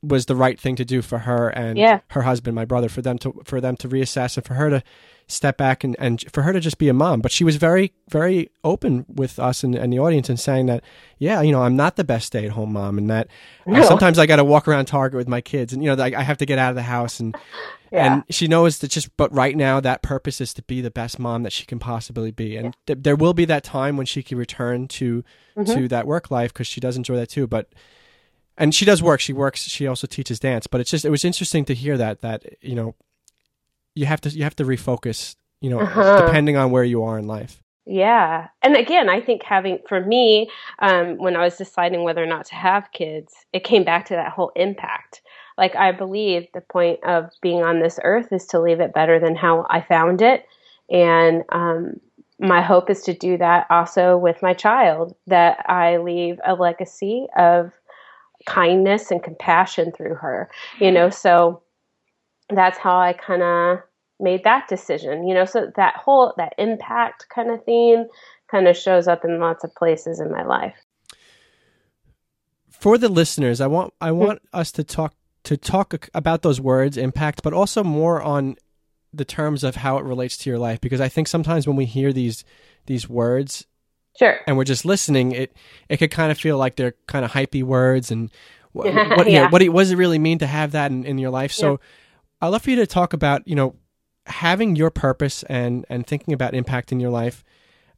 was 0.09 0.27
the 0.27 0.37
right 0.37 0.59
thing 0.59 0.77
to 0.77 0.85
do 0.85 1.03
for 1.03 1.21
her 1.21 1.49
and 1.49 1.79
yeah. 1.79 2.01
her 2.09 2.23
husband, 2.23 2.55
my 2.55 2.65
brother, 2.65 2.89
for 2.89 3.03
them 3.03 3.19
to 3.19 3.43
for 3.45 3.61
them 3.61 3.77
to 3.79 3.89
reassess 3.89 4.37
and 4.37 4.47
for 4.47 4.55
her 4.55 4.71
to 4.71 4.83
step 5.27 5.57
back 5.57 5.85
and, 5.85 5.97
and 5.99 6.25
for 6.33 6.43
her 6.43 6.53
to 6.53 6.61
just 6.61 6.79
be 6.79 6.89
a 6.89 6.93
mom. 6.93 7.21
But 7.21 7.33
she 7.33 7.45
was 7.45 7.57
very, 7.57 7.93
very 8.09 8.51
open 8.63 9.07
with 9.09 9.39
us 9.39 9.65
and, 9.65 9.75
and 9.75 9.93
the 9.93 9.99
audience 9.99 10.29
and 10.29 10.39
saying 10.39 10.67
that, 10.67 10.83
yeah, 11.19 11.41
you 11.41 11.53
know, 11.53 11.63
I'm 11.63 11.77
not 11.77 11.97
the 11.97 12.05
best 12.05 12.27
stay 12.27 12.45
at 12.45 12.53
home 12.53 12.73
mom 12.73 12.99
and 12.99 13.09
that 13.11 13.29
no. 13.67 13.81
uh, 13.81 13.85
sometimes 13.85 14.19
I 14.19 14.27
got 14.27 14.37
to 14.37 14.45
walk 14.45 14.69
around 14.69 14.87
Target 14.87 15.17
with 15.17 15.29
my 15.29 15.41
kids 15.41 15.73
and, 15.73 15.83
you 15.83 15.95
know, 15.95 16.03
I, 16.03 16.13
I 16.17 16.23
have 16.23 16.39
to 16.39 16.47
get 16.47 16.59
out 16.59 16.71
of 16.71 16.77
the 16.77 16.83
house 16.83 17.21
and, 17.21 17.35
yeah. 17.93 18.15
and 18.15 18.25
she 18.31 18.49
knows 18.49 18.79
that 18.79 18.91
just, 18.91 19.17
but 19.17 19.33
right 19.33 19.57
now 19.57 19.81
that 19.81 20.03
purpose 20.03 20.41
is 20.41 20.53
to 20.55 20.63
be 20.63 20.81
the 20.81 20.91
best 20.91 21.19
mom 21.19 21.43
that 21.45 21.53
she 21.53 21.65
can 21.65 21.79
possibly 21.79 22.31
be. 22.31 22.57
And 22.57 22.67
yeah. 22.67 22.95
th- 22.95 22.99
there 23.03 23.17
will 23.17 23.35
be 23.35 23.47
that 23.47 23.65
time 23.65 23.97
when 23.97 24.07
she 24.07 24.23
can 24.23 24.37
return 24.37 24.89
to, 24.89 25.25
mm-hmm. 25.57 25.73
to 25.73 25.89
that 25.89 26.07
work 26.07 26.31
life 26.31 26.53
because 26.53 26.67
she 26.67 26.81
does 26.81 26.97
enjoy 26.97 27.17
that 27.17 27.31
too. 27.31 27.47
But, 27.47 27.69
and 28.57 28.75
she 28.75 28.85
does 28.85 29.03
work. 29.03 29.21
She 29.21 29.33
works. 29.33 29.63
She 29.63 29.87
also 29.87 30.07
teaches 30.07 30.39
dance. 30.39 30.67
But 30.67 30.81
it's 30.81 30.91
just 30.91 31.05
it 31.05 31.11
was 31.11 31.25
interesting 31.25 31.65
to 31.67 31.75
hear 31.75 31.97
that 31.99 32.21
that 32.23 32.45
you 32.63 32.75
know 32.75 32.95
you 33.95 34.07
have 34.07 34.21
to 34.23 34.31
you 34.31 34.43
have 34.43 34.57
to 34.57 34.65
refocus 34.65 35.37
you 35.61 35.71
know 35.71 35.81
uh-huh. 35.81 36.27
depending 36.27 36.57
on 36.57 36.71
where 36.71 36.85
you 36.85 37.03
are 37.03 37.19
in 37.19 37.27
life 37.27 37.63
yeah 37.87 38.49
and 38.63 38.77
again 38.77 39.09
i 39.09 39.21
think 39.21 39.43
having 39.43 39.79
for 39.89 40.01
me 40.01 40.51
um, 40.81 41.17
when 41.19 41.37
i 41.37 41.43
was 41.43 41.57
deciding 41.57 42.03
whether 42.03 42.23
or 42.23 42.27
not 42.27 42.45
to 42.47 42.55
have 42.55 42.91
kids 42.93 43.35
it 43.53 43.65
came 43.65 43.85
back 43.85 44.05
to 44.07 44.15
that 44.15 44.33
whole 44.33 44.53
impact 44.57 45.23
like 45.57 45.75
i 45.77 45.93
believe 45.93 46.47
the 46.55 46.61
point 46.61 47.03
of 47.05 47.31
being 47.41 47.63
on 47.63 47.81
this 47.81 47.99
earth 48.05 48.33
is 48.33 48.47
to 48.47 48.61
leave 48.61 48.81
it 48.81 48.95
better 48.95 49.19
than 49.19 49.35
how 49.35 49.67
i 49.71 49.81
found 49.81 50.23
it 50.23 50.47
and 50.91 51.45
um, 51.51 51.95
my 52.41 52.61
hope 52.61 52.91
is 52.91 53.03
to 53.03 53.15
do 53.15 53.39
that 53.39 53.67
also 53.71 54.17
with 54.17 54.43
my 54.43 54.55
child 54.55 55.15
that 55.27 55.65
i 55.69 55.97
leave 55.99 56.39
a 56.45 56.55
legacy 56.55 57.27
of 57.37 57.71
kindness 58.47 59.11
and 59.11 59.23
compassion 59.23 59.93
through 59.93 60.15
her 60.15 60.51
you 60.81 60.91
know 60.91 61.11
so 61.11 61.63
that's 62.51 62.79
how 62.79 62.99
I 62.99 63.15
kind 63.15 63.43
of 63.43 63.79
made 64.21 64.45
that 64.45 64.69
decision, 64.69 65.27
you 65.27 65.35
know. 65.35 65.45
So 65.45 65.71
that 65.77 65.97
whole 65.97 66.35
that 66.37 66.55
impact 66.59 67.27
kind 67.35 67.51
of 67.51 67.65
theme 67.65 68.07
kind 68.51 68.69
of 68.69 68.77
shows 68.77 69.09
up 69.09 69.25
in 69.25 69.41
lots 69.41 69.65
of 69.65 69.75
places 69.75 70.21
in 70.21 70.31
my 70.31 70.45
life. 70.45 70.77
For 72.71 72.99
the 72.99 73.09
listeners, 73.09 73.61
I 73.61 73.67
want 73.67 73.95
I 74.01 74.13
want 74.13 74.41
mm-hmm. 74.41 74.61
us 74.61 74.73
to 74.73 74.85
talk 74.85 75.15
to 75.45 75.57
talk 75.57 76.09
about 76.15 76.43
those 76.43 76.61
words 76.61 76.97
impact, 76.97 77.43
but 77.43 77.53
also 77.53 77.83
more 77.83 78.23
on 78.23 78.57
the 79.13 79.25
terms 79.25 79.63
of 79.63 79.77
how 79.77 79.97
it 79.99 80.05
relates 80.05 80.37
to 80.37 80.51
your 80.51 80.59
life 80.59 80.81
because 80.81 81.01
I 81.01 81.09
think 81.09 81.29
sometimes 81.29 81.69
when 81.69 81.77
we 81.77 81.85
hear 81.85 82.13
these 82.13 82.45
these 82.87 83.09
words 83.09 83.65
Sure. 84.19 84.39
And 84.47 84.57
we're 84.57 84.65
just 84.65 84.85
listening. 84.85 85.33
It 85.33 85.57
it 85.89 85.97
could 85.97 86.11
kind 86.11 86.31
of 86.31 86.39
feel 86.39 86.57
like 86.57 86.77
they're 86.77 86.95
kind 87.07 87.25
of 87.25 87.33
hypey 87.33 87.63
words, 87.63 88.11
and 88.11 88.31
what 88.73 88.93
what, 89.17 89.27
yeah. 89.31 89.51
what, 89.51 89.63
what, 89.69 89.83
does 89.83 89.91
it 89.91 89.97
really 89.97 90.19
mean 90.19 90.39
to 90.39 90.47
have 90.47 90.73
that 90.73 90.91
in, 90.91 91.05
in 91.05 91.19
your 91.19 91.31
life? 91.31 91.53
So, 91.53 91.73
yeah. 91.73 91.77
I'd 92.43 92.49
love 92.49 92.63
for 92.63 92.71
you 92.71 92.77
to 92.77 92.87
talk 92.87 93.13
about, 93.13 93.47
you 93.47 93.55
know, 93.55 93.75
having 94.27 94.77
your 94.77 94.91
purpose 94.91 95.43
and 95.45 95.85
and 95.89 96.07
thinking 96.07 96.33
about 96.35 96.55
impact 96.55 96.93
in 96.93 97.01
your 97.01 97.11
life, 97.11 97.45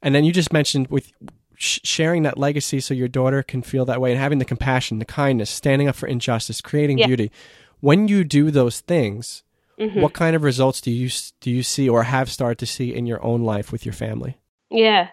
and 0.01 0.15
then 0.15 0.23
you 0.23 0.31
just 0.31 0.51
mentioned 0.51 0.87
with 0.87 1.11
sh- 1.55 1.79
sharing 1.83 2.23
that 2.23 2.37
legacy 2.37 2.79
so 2.79 2.93
your 2.93 3.07
daughter 3.07 3.43
can 3.43 3.61
feel 3.61 3.85
that 3.85 4.01
way 4.01 4.11
and 4.11 4.19
having 4.19 4.39
the 4.39 4.45
compassion, 4.45 4.99
the 4.99 5.05
kindness, 5.05 5.49
standing 5.49 5.87
up 5.87 5.95
for 5.95 6.07
injustice, 6.07 6.61
creating 6.61 6.97
yeah. 6.97 7.07
beauty. 7.07 7.31
When 7.79 8.07
you 8.07 8.23
do 8.23 8.49
those 8.49 8.79
things, 8.81 9.43
mm-hmm. 9.79 10.01
what 10.01 10.13
kind 10.13 10.35
of 10.35 10.43
results 10.43 10.81
do 10.81 10.89
you 10.89 11.09
do 11.41 11.51
you 11.51 11.61
see 11.61 11.87
or 11.87 12.03
have 12.03 12.31
started 12.31 12.57
to 12.59 12.65
see 12.65 12.93
in 12.93 13.05
your 13.05 13.23
own 13.23 13.43
life 13.43 13.71
with 13.71 13.85
your 13.85 13.93
family? 13.93 14.39
Yeah. 14.69 15.09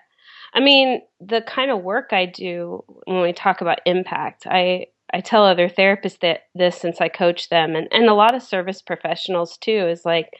I 0.54 0.60
mean, 0.60 1.02
the 1.20 1.42
kind 1.42 1.70
of 1.70 1.82
work 1.82 2.10
I 2.12 2.26
do 2.26 2.84
when 3.06 3.22
we 3.22 3.32
talk 3.32 3.60
about 3.60 3.80
impact, 3.86 4.46
I 4.46 4.86
I 5.12 5.20
tell 5.20 5.44
other 5.44 5.68
therapists 5.68 6.20
that 6.20 6.42
this 6.54 6.76
since 6.80 7.00
I 7.00 7.08
coach 7.08 7.48
them 7.48 7.76
and, 7.76 7.88
and 7.92 8.06
a 8.08 8.14
lot 8.14 8.34
of 8.34 8.42
service 8.42 8.82
professionals 8.82 9.56
too 9.58 9.86
is 9.88 10.04
like 10.04 10.30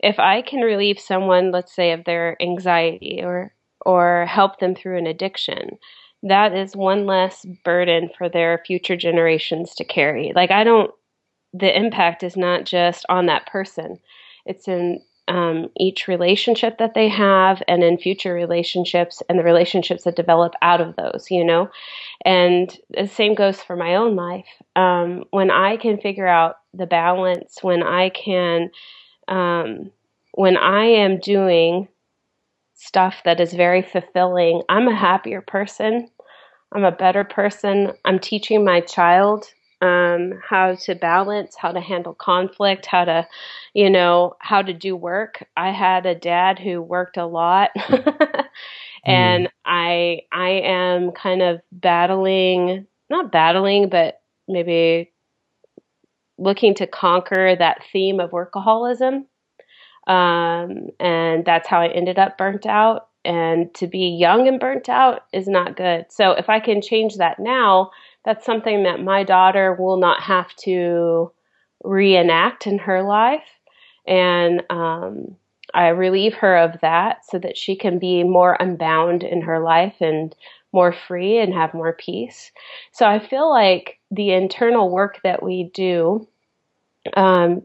if 0.00 0.18
I 0.18 0.42
can 0.42 0.60
relieve 0.60 0.98
someone, 1.00 1.52
let's 1.52 1.74
say, 1.74 1.92
of 1.92 2.04
their 2.04 2.36
anxiety 2.42 3.20
or 3.22 3.54
or 3.86 4.26
help 4.26 4.58
them 4.60 4.74
through 4.74 4.98
an 4.98 5.06
addiction, 5.06 5.78
that 6.22 6.54
is 6.54 6.76
one 6.76 7.06
less 7.06 7.46
burden 7.64 8.10
for 8.16 8.28
their 8.28 8.62
future 8.66 8.96
generations 8.96 9.74
to 9.76 9.84
carry. 9.84 10.32
Like 10.34 10.50
I 10.50 10.64
don't 10.64 10.90
the 11.54 11.76
impact 11.76 12.22
is 12.22 12.36
not 12.36 12.64
just 12.64 13.04
on 13.08 13.26
that 13.26 13.46
person. 13.46 13.98
It's 14.46 14.68
in 14.68 15.00
um, 15.30 15.68
each 15.78 16.08
relationship 16.08 16.78
that 16.78 16.94
they 16.94 17.08
have 17.08 17.62
and 17.68 17.84
in 17.84 17.96
future 17.98 18.34
relationships 18.34 19.22
and 19.28 19.38
the 19.38 19.44
relationships 19.44 20.02
that 20.02 20.16
develop 20.16 20.54
out 20.60 20.80
of 20.80 20.96
those, 20.96 21.28
you 21.30 21.44
know? 21.44 21.70
And 22.24 22.76
the 22.90 23.06
same 23.06 23.34
goes 23.34 23.62
for 23.62 23.76
my 23.76 23.94
own 23.94 24.16
life. 24.16 24.48
Um, 24.74 25.24
when 25.30 25.52
I 25.52 25.76
can 25.76 25.98
figure 25.98 26.26
out 26.26 26.56
the 26.74 26.86
balance, 26.86 27.58
when 27.62 27.84
I 27.84 28.10
can, 28.10 28.70
um, 29.28 29.92
when 30.32 30.56
I 30.56 30.86
am 30.86 31.20
doing 31.20 31.86
stuff 32.74 33.22
that 33.24 33.40
is 33.40 33.52
very 33.52 33.82
fulfilling, 33.82 34.62
I'm 34.68 34.88
a 34.88 34.96
happier 34.96 35.42
person. 35.42 36.08
I'm 36.72 36.84
a 36.84 36.92
better 36.92 37.22
person. 37.22 37.92
I'm 38.04 38.18
teaching 38.18 38.64
my 38.64 38.80
child 38.80 39.46
um, 39.80 40.40
how 40.46 40.74
to 40.74 40.94
balance, 40.94 41.56
how 41.56 41.72
to 41.72 41.80
handle 41.80 42.14
conflict, 42.14 42.86
how 42.86 43.04
to, 43.04 43.26
you 43.74 43.90
know, 43.90 44.36
how 44.38 44.62
to 44.62 44.72
do 44.72 44.94
work. 44.94 45.46
I 45.56 45.70
had 45.70 46.06
a 46.06 46.14
dad 46.14 46.58
who 46.58 46.82
worked 46.82 47.16
a 47.16 47.26
lot. 47.26 47.70
and 49.04 49.46
mm. 49.46 49.50
I 49.64 50.22
I 50.32 50.50
am 50.50 51.12
kind 51.12 51.42
of 51.42 51.60
battling, 51.72 52.86
not 53.08 53.32
battling, 53.32 53.88
but 53.88 54.20
maybe 54.48 55.12
looking 56.38 56.74
to 56.74 56.86
conquer 56.86 57.54
that 57.56 57.82
theme 57.92 58.20
of 58.20 58.30
workaholism. 58.30 59.24
Um, 60.06 60.88
and 60.98 61.44
that's 61.44 61.68
how 61.68 61.80
I 61.80 61.88
ended 61.88 62.18
up 62.18 62.38
burnt 62.38 62.66
out. 62.66 63.08
And 63.24 63.72
to 63.74 63.86
be 63.86 64.16
young 64.18 64.48
and 64.48 64.58
burnt 64.58 64.88
out 64.88 65.24
is 65.32 65.46
not 65.46 65.76
good. 65.76 66.06
So 66.08 66.32
if 66.32 66.48
I 66.48 66.58
can 66.58 66.80
change 66.80 67.16
that 67.16 67.38
now, 67.38 67.90
that's 68.24 68.44
something 68.44 68.82
that 68.84 69.02
my 69.02 69.24
daughter 69.24 69.74
will 69.74 69.96
not 69.96 70.22
have 70.22 70.54
to 70.56 71.32
reenact 71.84 72.66
in 72.66 72.78
her 72.78 73.02
life. 73.02 73.48
And 74.06 74.62
um, 74.70 75.36
I 75.74 75.88
relieve 75.88 76.34
her 76.34 76.56
of 76.56 76.80
that 76.80 77.24
so 77.24 77.38
that 77.38 77.56
she 77.56 77.76
can 77.76 77.98
be 77.98 78.24
more 78.24 78.56
unbound 78.60 79.22
in 79.22 79.42
her 79.42 79.60
life 79.60 79.96
and 80.00 80.34
more 80.72 80.92
free 80.92 81.38
and 81.38 81.52
have 81.54 81.74
more 81.74 81.92
peace. 81.92 82.52
So 82.92 83.06
I 83.06 83.18
feel 83.18 83.50
like 83.50 83.98
the 84.10 84.30
internal 84.30 84.90
work 84.90 85.20
that 85.24 85.42
we 85.42 85.64
do, 85.74 86.28
um, 87.16 87.62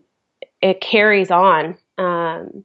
it 0.62 0.81
carries 0.81 1.31
on 1.31 1.77
um, 1.97 2.63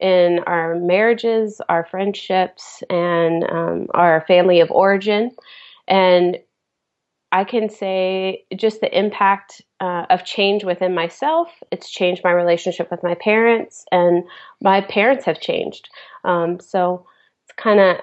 in 0.00 0.40
our 0.46 0.74
marriages, 0.76 1.60
our 1.68 1.86
friendships, 1.86 2.82
and 2.88 3.44
um, 3.50 3.86
our 3.94 4.24
family 4.26 4.60
of 4.60 4.70
origin. 4.70 5.30
And 5.86 6.38
I 7.34 7.42
can 7.42 7.68
say 7.68 8.44
just 8.54 8.80
the 8.80 8.96
impact 8.96 9.60
uh, 9.80 10.06
of 10.08 10.24
change 10.24 10.62
within 10.62 10.94
myself. 10.94 11.48
It's 11.72 11.90
changed 11.90 12.22
my 12.22 12.30
relationship 12.30 12.92
with 12.92 13.02
my 13.02 13.16
parents, 13.16 13.84
and 13.90 14.22
my 14.62 14.82
parents 14.82 15.24
have 15.24 15.40
changed. 15.40 15.88
Um, 16.22 16.60
so 16.60 17.04
it's 17.42 17.52
kind 17.56 17.80
of 17.80 17.96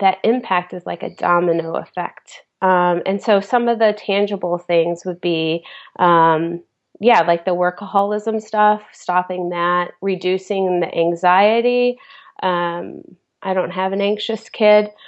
that 0.00 0.18
impact 0.22 0.74
is 0.74 0.84
like 0.84 1.02
a 1.02 1.14
domino 1.14 1.76
effect. 1.76 2.42
Um, 2.60 3.00
and 3.06 3.22
so 3.22 3.40
some 3.40 3.68
of 3.68 3.78
the 3.78 3.94
tangible 3.96 4.58
things 4.58 5.06
would 5.06 5.20
be, 5.22 5.64
um, 5.98 6.62
yeah, 7.00 7.22
like 7.22 7.46
the 7.46 7.52
workaholism 7.52 8.42
stuff, 8.42 8.82
stopping 8.92 9.48
that, 9.48 9.92
reducing 10.02 10.80
the 10.80 10.94
anxiety. 10.94 11.96
Um, 12.42 13.00
I 13.42 13.54
don't 13.54 13.70
have 13.70 13.94
an 13.94 14.02
anxious 14.02 14.50
kid. 14.50 14.90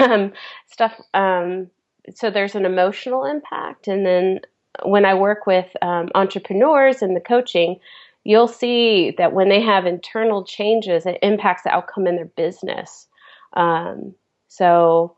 Um, 0.00 0.34
stuff 0.66 1.00
um, 1.14 1.70
so 2.14 2.30
there's 2.30 2.54
an 2.54 2.64
emotional 2.64 3.24
impact. 3.24 3.88
And 3.88 4.04
then 4.04 4.40
when 4.84 5.04
i 5.04 5.14
work 5.14 5.46
with 5.46 5.66
um, 5.82 6.08
entrepreneurs 6.14 7.02
in 7.02 7.14
the 7.14 7.20
coaching 7.20 7.78
you'll 8.24 8.48
see 8.48 9.12
that 9.18 9.32
when 9.32 9.48
they 9.48 9.60
have 9.60 9.84
internal 9.84 10.44
changes 10.44 11.06
it 11.06 11.18
impacts 11.22 11.62
the 11.62 11.70
outcome 11.70 12.06
in 12.06 12.16
their 12.16 12.24
business. 12.24 13.08
Um, 13.54 14.14
so 14.48 15.16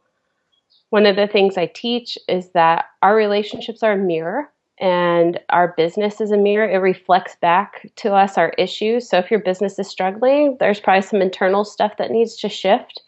one 0.91 1.07
of 1.07 1.17
the 1.17 1.27
things 1.27 1.57
i 1.57 1.67
teach 1.67 2.19
is 2.29 2.51
that 2.51 2.87
our 3.03 3.15
relationships 3.15 3.83
are 3.83 3.93
a 3.93 3.97
mirror 3.97 4.51
and 4.85 5.41
our 5.49 5.69
business 5.79 6.21
is 6.21 6.31
a 6.31 6.37
mirror. 6.37 6.69
It 6.69 6.77
reflects 6.77 7.37
back 7.37 7.91
to 7.97 8.13
us 8.13 8.37
our 8.37 8.51
issues. 8.59 9.09
So 9.09 9.17
if 9.17 9.31
your 9.31 9.41
business 9.41 9.79
is 9.79 9.89
struggling, 9.89 10.59
there's 10.61 10.79
probably 10.79 11.01
some 11.01 11.23
internal 11.23 11.65
stuff 11.65 11.97
that 11.97 12.11
needs 12.11 12.37
to 12.37 12.51
shift. 12.51 13.01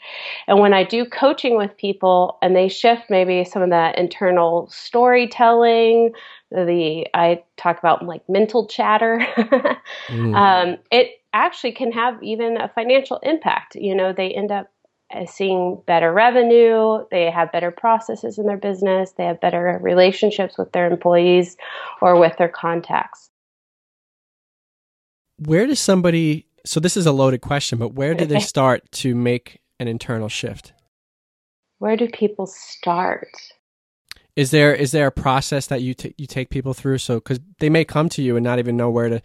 And 0.49 0.59
when 0.59 0.73
I 0.73 0.85
do 0.85 1.04
coaching 1.04 1.59
with 1.59 1.76
people 1.76 2.38
and 2.40 2.56
they 2.56 2.68
shift 2.68 3.11
maybe 3.11 3.45
some 3.45 3.61
of 3.61 3.68
that 3.68 3.99
internal 3.99 4.71
storytelling, 4.71 6.12
the 6.50 7.06
I 7.12 7.42
talk 7.59 7.78
about 7.78 8.06
like 8.06 8.26
mental 8.26 8.66
chatter. 8.66 9.18
mm. 10.09 10.35
um, 10.35 10.78
it 10.90 11.21
actually 11.35 11.73
can 11.73 11.92
have 11.92 12.23
even 12.23 12.56
a 12.56 12.68
financial 12.68 13.18
impact. 13.23 13.75
You 13.75 13.95
know, 13.95 14.14
they 14.14 14.30
end 14.30 14.50
up 14.50 14.71
Uh, 15.14 15.25
seeing 15.25 15.80
better 15.86 16.12
revenue, 16.12 17.04
they 17.12 17.30
have 17.30 17.52
better 17.52 17.70
processes 17.70 18.38
in 18.38 18.46
their 18.46 18.56
business, 18.56 19.12
they 19.12 19.25
have 19.25 19.40
better 19.40 19.78
relationships 19.80 20.58
with 20.58 20.72
their 20.72 20.90
employees 20.90 21.56
or 22.02 22.18
with 22.18 22.36
their 22.38 22.48
contacts. 22.48 23.30
Where 25.38 25.66
does 25.66 25.78
somebody 25.78 26.46
so 26.66 26.80
this 26.80 26.96
is 26.96 27.06
a 27.06 27.12
loaded 27.12 27.40
question, 27.40 27.78
but 27.78 27.94
where 27.94 28.14
do 28.14 28.26
they 28.26 28.40
start 28.54 28.90
to 28.92 29.14
make 29.14 29.60
an 29.78 29.88
internal 29.88 30.28
shift? 30.28 30.72
Where 31.78 31.96
do 31.96 32.08
people 32.08 32.46
start? 32.46 33.28
Is 34.34 34.50
there 34.50 34.75
is 34.75 34.90
there 34.92 35.06
a 35.06 35.12
process 35.12 35.68
that 35.68 35.80
you 35.80 35.94
t- 35.94 36.14
you 36.18 36.26
take 36.26 36.50
people 36.50 36.75
through? 36.75 36.98
So 36.98 37.16
because 37.16 37.40
they 37.60 37.70
may 37.70 37.84
come 37.84 38.08
to 38.10 38.22
you 38.22 38.36
and 38.36 38.44
not 38.44 38.58
even 38.58 38.76
know 38.76 38.90
where 38.90 39.08
to. 39.08 39.22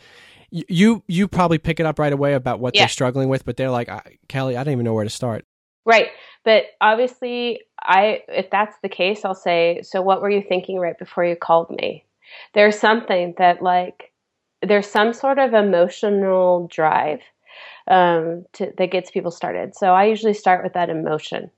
You 0.51 1.01
you 1.07 1.29
probably 1.29 1.57
pick 1.59 1.79
it 1.79 1.85
up 1.85 1.97
right 1.97 2.11
away 2.11 2.33
about 2.33 2.59
what 2.59 2.75
yeah. 2.75 2.81
they're 2.81 2.89
struggling 2.89 3.29
with, 3.29 3.45
but 3.45 3.55
they're 3.55 3.71
like, 3.71 3.89
Kelly, 4.27 4.57
I 4.57 4.63
don't 4.63 4.73
even 4.73 4.83
know 4.83 4.93
where 4.93 5.05
to 5.05 5.09
start. 5.09 5.45
Right, 5.85 6.09
but 6.45 6.65
obviously, 6.79 7.61
I 7.81 8.21
if 8.27 8.50
that's 8.51 8.77
the 8.83 8.89
case, 8.89 9.25
I'll 9.25 9.33
say, 9.33 9.81
so 9.83 10.01
what 10.01 10.21
were 10.21 10.29
you 10.29 10.43
thinking 10.47 10.77
right 10.77 10.97
before 10.97 11.25
you 11.25 11.35
called 11.35 11.71
me? 11.71 12.05
There's 12.53 12.79
something 12.79 13.33
that 13.38 13.63
like 13.63 14.11
there's 14.61 14.88
some 14.88 15.13
sort 15.13 15.39
of 15.39 15.53
emotional 15.53 16.67
drive 16.71 17.21
um, 17.88 18.45
to, 18.53 18.71
that 18.77 18.91
gets 18.91 19.09
people 19.09 19.31
started. 19.31 19.75
So 19.75 19.93
I 19.93 20.05
usually 20.05 20.35
start 20.35 20.63
with 20.63 20.73
that 20.73 20.89
emotion. 20.89 21.50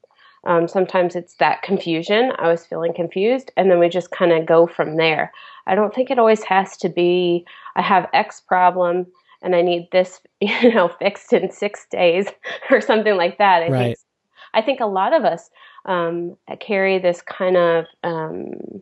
Um, 0.45 0.67
sometimes 0.67 1.15
it's 1.15 1.35
that 1.35 1.61
confusion. 1.61 2.31
I 2.37 2.49
was 2.49 2.65
feeling 2.65 2.93
confused, 2.93 3.51
and 3.57 3.69
then 3.69 3.79
we 3.79 3.89
just 3.89 4.11
kind 4.11 4.31
of 4.31 4.45
go 4.45 4.67
from 4.67 4.95
there. 4.95 5.33
I 5.67 5.75
don't 5.75 5.93
think 5.93 6.11
it 6.11 6.19
always 6.19 6.43
has 6.43 6.77
to 6.77 6.89
be 6.89 7.45
I 7.75 7.81
have 7.81 8.09
X 8.13 8.41
problem 8.41 9.07
and 9.41 9.55
I 9.55 9.61
need 9.61 9.89
this, 9.91 10.21
you 10.39 10.73
know, 10.73 10.87
fixed 10.87 11.33
in 11.33 11.51
six 11.51 11.85
days 11.91 12.27
or 12.71 12.81
something 12.81 13.15
like 13.15 13.37
that. 13.37 13.63
I 13.63 13.67
right. 13.67 13.79
think 13.79 13.97
I 14.53 14.61
think 14.61 14.79
a 14.79 14.85
lot 14.85 15.13
of 15.13 15.25
us 15.25 15.49
um, 15.85 16.37
carry 16.59 16.99
this 16.99 17.21
kind 17.21 17.57
of. 17.57 17.85
Um, 18.03 18.81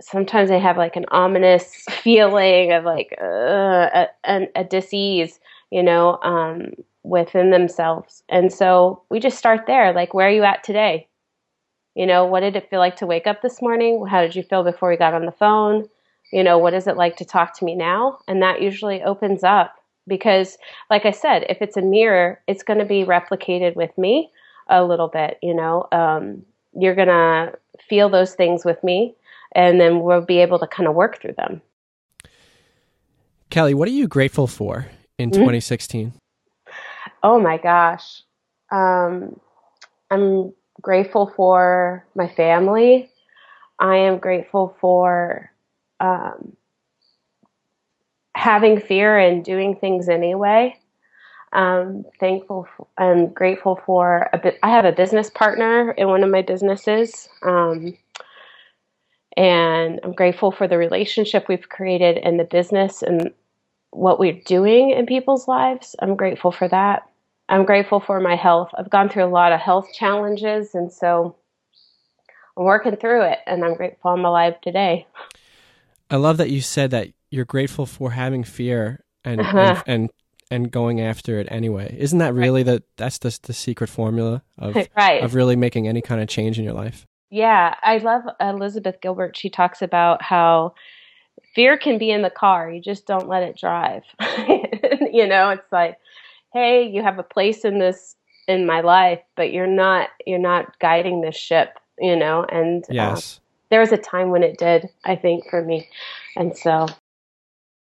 sometimes 0.00 0.50
they 0.50 0.58
have 0.58 0.76
like 0.76 0.96
an 0.96 1.06
ominous 1.10 1.84
feeling 1.90 2.72
of 2.72 2.84
like 2.84 3.16
uh, 3.20 4.06
a, 4.24 4.48
a, 4.54 4.64
disease, 4.64 5.40
you 5.70 5.82
know, 5.82 6.18
um, 6.22 6.72
within 7.02 7.50
themselves. 7.50 8.22
And 8.28 8.52
so 8.52 9.02
we 9.10 9.20
just 9.20 9.38
start 9.38 9.66
there. 9.66 9.92
Like, 9.92 10.12
where 10.12 10.28
are 10.28 10.32
you 10.32 10.42
at 10.42 10.64
today? 10.64 11.08
You 11.94 12.06
know, 12.06 12.26
what 12.26 12.40
did 12.40 12.56
it 12.56 12.68
feel 12.68 12.78
like 12.78 12.96
to 12.96 13.06
wake 13.06 13.26
up 13.26 13.40
this 13.40 13.62
morning? 13.62 14.04
How 14.06 14.20
did 14.20 14.36
you 14.36 14.42
feel 14.42 14.62
before 14.62 14.90
we 14.90 14.96
got 14.96 15.14
on 15.14 15.24
the 15.24 15.32
phone? 15.32 15.88
You 16.32 16.42
know, 16.42 16.58
what 16.58 16.74
is 16.74 16.86
it 16.86 16.96
like 16.96 17.16
to 17.16 17.24
talk 17.24 17.56
to 17.58 17.64
me 17.64 17.74
now? 17.74 18.18
And 18.28 18.42
that 18.42 18.60
usually 18.60 19.02
opens 19.02 19.44
up 19.44 19.76
because, 20.06 20.58
like 20.90 21.04
I 21.04 21.10
said, 21.10 21.46
if 21.48 21.58
it's 21.60 21.76
a 21.76 21.82
mirror, 21.82 22.40
it's 22.46 22.62
going 22.62 22.78
to 22.78 22.84
be 22.84 23.04
replicated 23.04 23.76
with 23.76 23.96
me 23.98 24.30
a 24.68 24.84
little 24.84 25.08
bit. 25.08 25.38
You 25.42 25.54
know, 25.54 25.88
um, 25.92 26.44
you're 26.78 26.94
going 26.94 27.08
to 27.08 27.52
feel 27.88 28.08
those 28.08 28.34
things 28.34 28.64
with 28.64 28.82
me, 28.82 29.14
and 29.54 29.80
then 29.80 30.00
we'll 30.00 30.20
be 30.20 30.38
able 30.38 30.58
to 30.58 30.66
kind 30.66 30.88
of 30.88 30.94
work 30.94 31.20
through 31.20 31.34
them. 31.34 31.60
Kelly, 33.50 33.74
what 33.74 33.88
are 33.88 33.92
you 33.92 34.08
grateful 34.08 34.46
for 34.46 34.86
in 35.18 35.30
mm-hmm. 35.30 35.40
2016? 35.40 36.12
Oh 37.22 37.40
my 37.40 37.58
gosh. 37.58 38.22
Um, 38.70 39.40
I'm 40.10 40.52
grateful 40.80 41.32
for 41.36 42.06
my 42.14 42.28
family. 42.28 43.10
I 43.78 43.96
am 43.96 44.18
grateful 44.18 44.76
for 44.80 45.50
um, 46.00 46.56
having 48.36 48.78
fear 48.78 49.18
and 49.18 49.42
doing 49.42 49.74
things 49.74 50.10
anyway. 50.10 50.78
Um, 51.52 52.04
thankful 52.20 52.68
and 52.98 53.34
grateful 53.34 53.80
for 53.86 54.28
a 54.32 54.38
bit. 54.38 54.58
I 54.62 54.70
have 54.70 54.84
a 54.84 54.92
business 54.92 55.30
partner 55.30 55.92
in 55.92 56.08
one 56.08 56.22
of 56.22 56.30
my 56.30 56.42
businesses, 56.42 57.30
um, 57.42 57.96
and 59.38 60.00
I'm 60.04 60.12
grateful 60.12 60.52
for 60.52 60.68
the 60.68 60.76
relationship 60.76 61.48
we've 61.48 61.68
created 61.68 62.18
in 62.18 62.36
the 62.36 62.44
business 62.44 63.02
and 63.02 63.32
what 63.90 64.18
we're 64.18 64.40
doing 64.44 64.90
in 64.90 65.06
people's 65.06 65.48
lives. 65.48 65.96
I'm 66.00 66.14
grateful 66.14 66.52
for 66.52 66.68
that. 66.68 67.08
I'm 67.48 67.64
grateful 67.64 68.00
for 68.00 68.20
my 68.20 68.36
health. 68.36 68.68
I've 68.76 68.90
gone 68.90 69.08
through 69.08 69.24
a 69.24 69.32
lot 69.32 69.52
of 69.52 69.60
health 69.60 69.88
challenges, 69.94 70.74
and 70.74 70.92
so 70.92 71.36
I'm 72.58 72.64
working 72.64 72.96
through 72.96 73.22
it, 73.22 73.38
and 73.46 73.64
I'm 73.64 73.76
grateful 73.76 74.10
I'm 74.10 74.26
alive 74.26 74.60
today. 74.60 75.06
I 76.10 76.16
love 76.16 76.36
that 76.36 76.50
you 76.50 76.60
said 76.60 76.90
that 76.90 77.08
you're 77.30 77.44
grateful 77.44 77.86
for 77.86 78.10
having 78.10 78.44
fear 78.44 79.04
and 79.24 79.40
uh-huh. 79.40 79.82
and, 79.86 80.02
and, 80.02 80.10
and 80.50 80.70
going 80.70 81.00
after 81.00 81.38
it 81.38 81.48
anyway. 81.50 81.94
Isn't 81.98 82.18
that 82.20 82.34
really 82.34 82.62
right. 82.62 82.76
the 82.78 82.82
that's 82.96 83.18
the 83.18 83.38
the 83.42 83.52
secret 83.52 83.88
formula 83.88 84.42
of 84.58 84.76
right. 84.96 85.22
of 85.22 85.34
really 85.34 85.56
making 85.56 85.88
any 85.88 86.00
kind 86.00 86.20
of 86.20 86.28
change 86.28 86.58
in 86.58 86.64
your 86.64 86.74
life? 86.74 87.06
Yeah, 87.30 87.74
I 87.82 87.98
love 87.98 88.22
Elizabeth 88.40 89.00
Gilbert. 89.00 89.36
She 89.36 89.50
talks 89.50 89.82
about 89.82 90.22
how 90.22 90.74
fear 91.54 91.76
can 91.76 91.98
be 91.98 92.10
in 92.10 92.22
the 92.22 92.30
car. 92.30 92.70
You 92.70 92.80
just 92.80 93.06
don't 93.06 93.28
let 93.28 93.42
it 93.42 93.58
drive. 93.58 94.04
you 95.12 95.26
know, 95.26 95.50
it's 95.50 95.72
like, 95.72 95.98
hey, 96.52 96.86
you 96.86 97.02
have 97.02 97.18
a 97.18 97.24
place 97.24 97.64
in 97.64 97.78
this 97.78 98.14
in 98.46 98.64
my 98.64 98.80
life, 98.80 99.20
but 99.34 99.52
you're 99.52 99.66
not 99.66 100.10
you're 100.24 100.38
not 100.38 100.78
guiding 100.78 101.20
this 101.20 101.36
ship. 101.36 101.78
You 101.98 102.14
know, 102.14 102.44
and 102.44 102.84
uh, 102.84 102.94
yes, 102.94 103.38
uh, 103.38 103.40
there 103.70 103.80
was 103.80 103.90
a 103.90 103.96
time 103.96 104.30
when 104.30 104.42
it 104.42 104.58
did. 104.58 104.88
I 105.04 105.16
think 105.16 105.48
for 105.50 105.62
me, 105.62 105.88
and 106.36 106.56
so. 106.56 106.86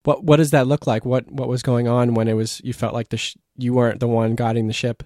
What 0.06 0.24
what 0.24 0.38
does 0.38 0.52
that 0.52 0.68
look 0.68 0.88
like? 0.88 1.04
What 1.06 1.30
what 1.32 1.50
was 1.50 1.62
going 1.62 1.88
on 1.88 2.14
when 2.14 2.28
it 2.28 2.34
was 2.34 2.62
you 2.64 2.74
felt 2.74 2.94
like 2.94 3.10
the 3.10 3.18
sh- 3.18 3.38
you 3.58 3.74
weren't 3.74 4.00
the 4.00 4.08
one 4.08 4.36
guiding 4.36 4.68
the 4.68 4.74
ship? 4.74 5.04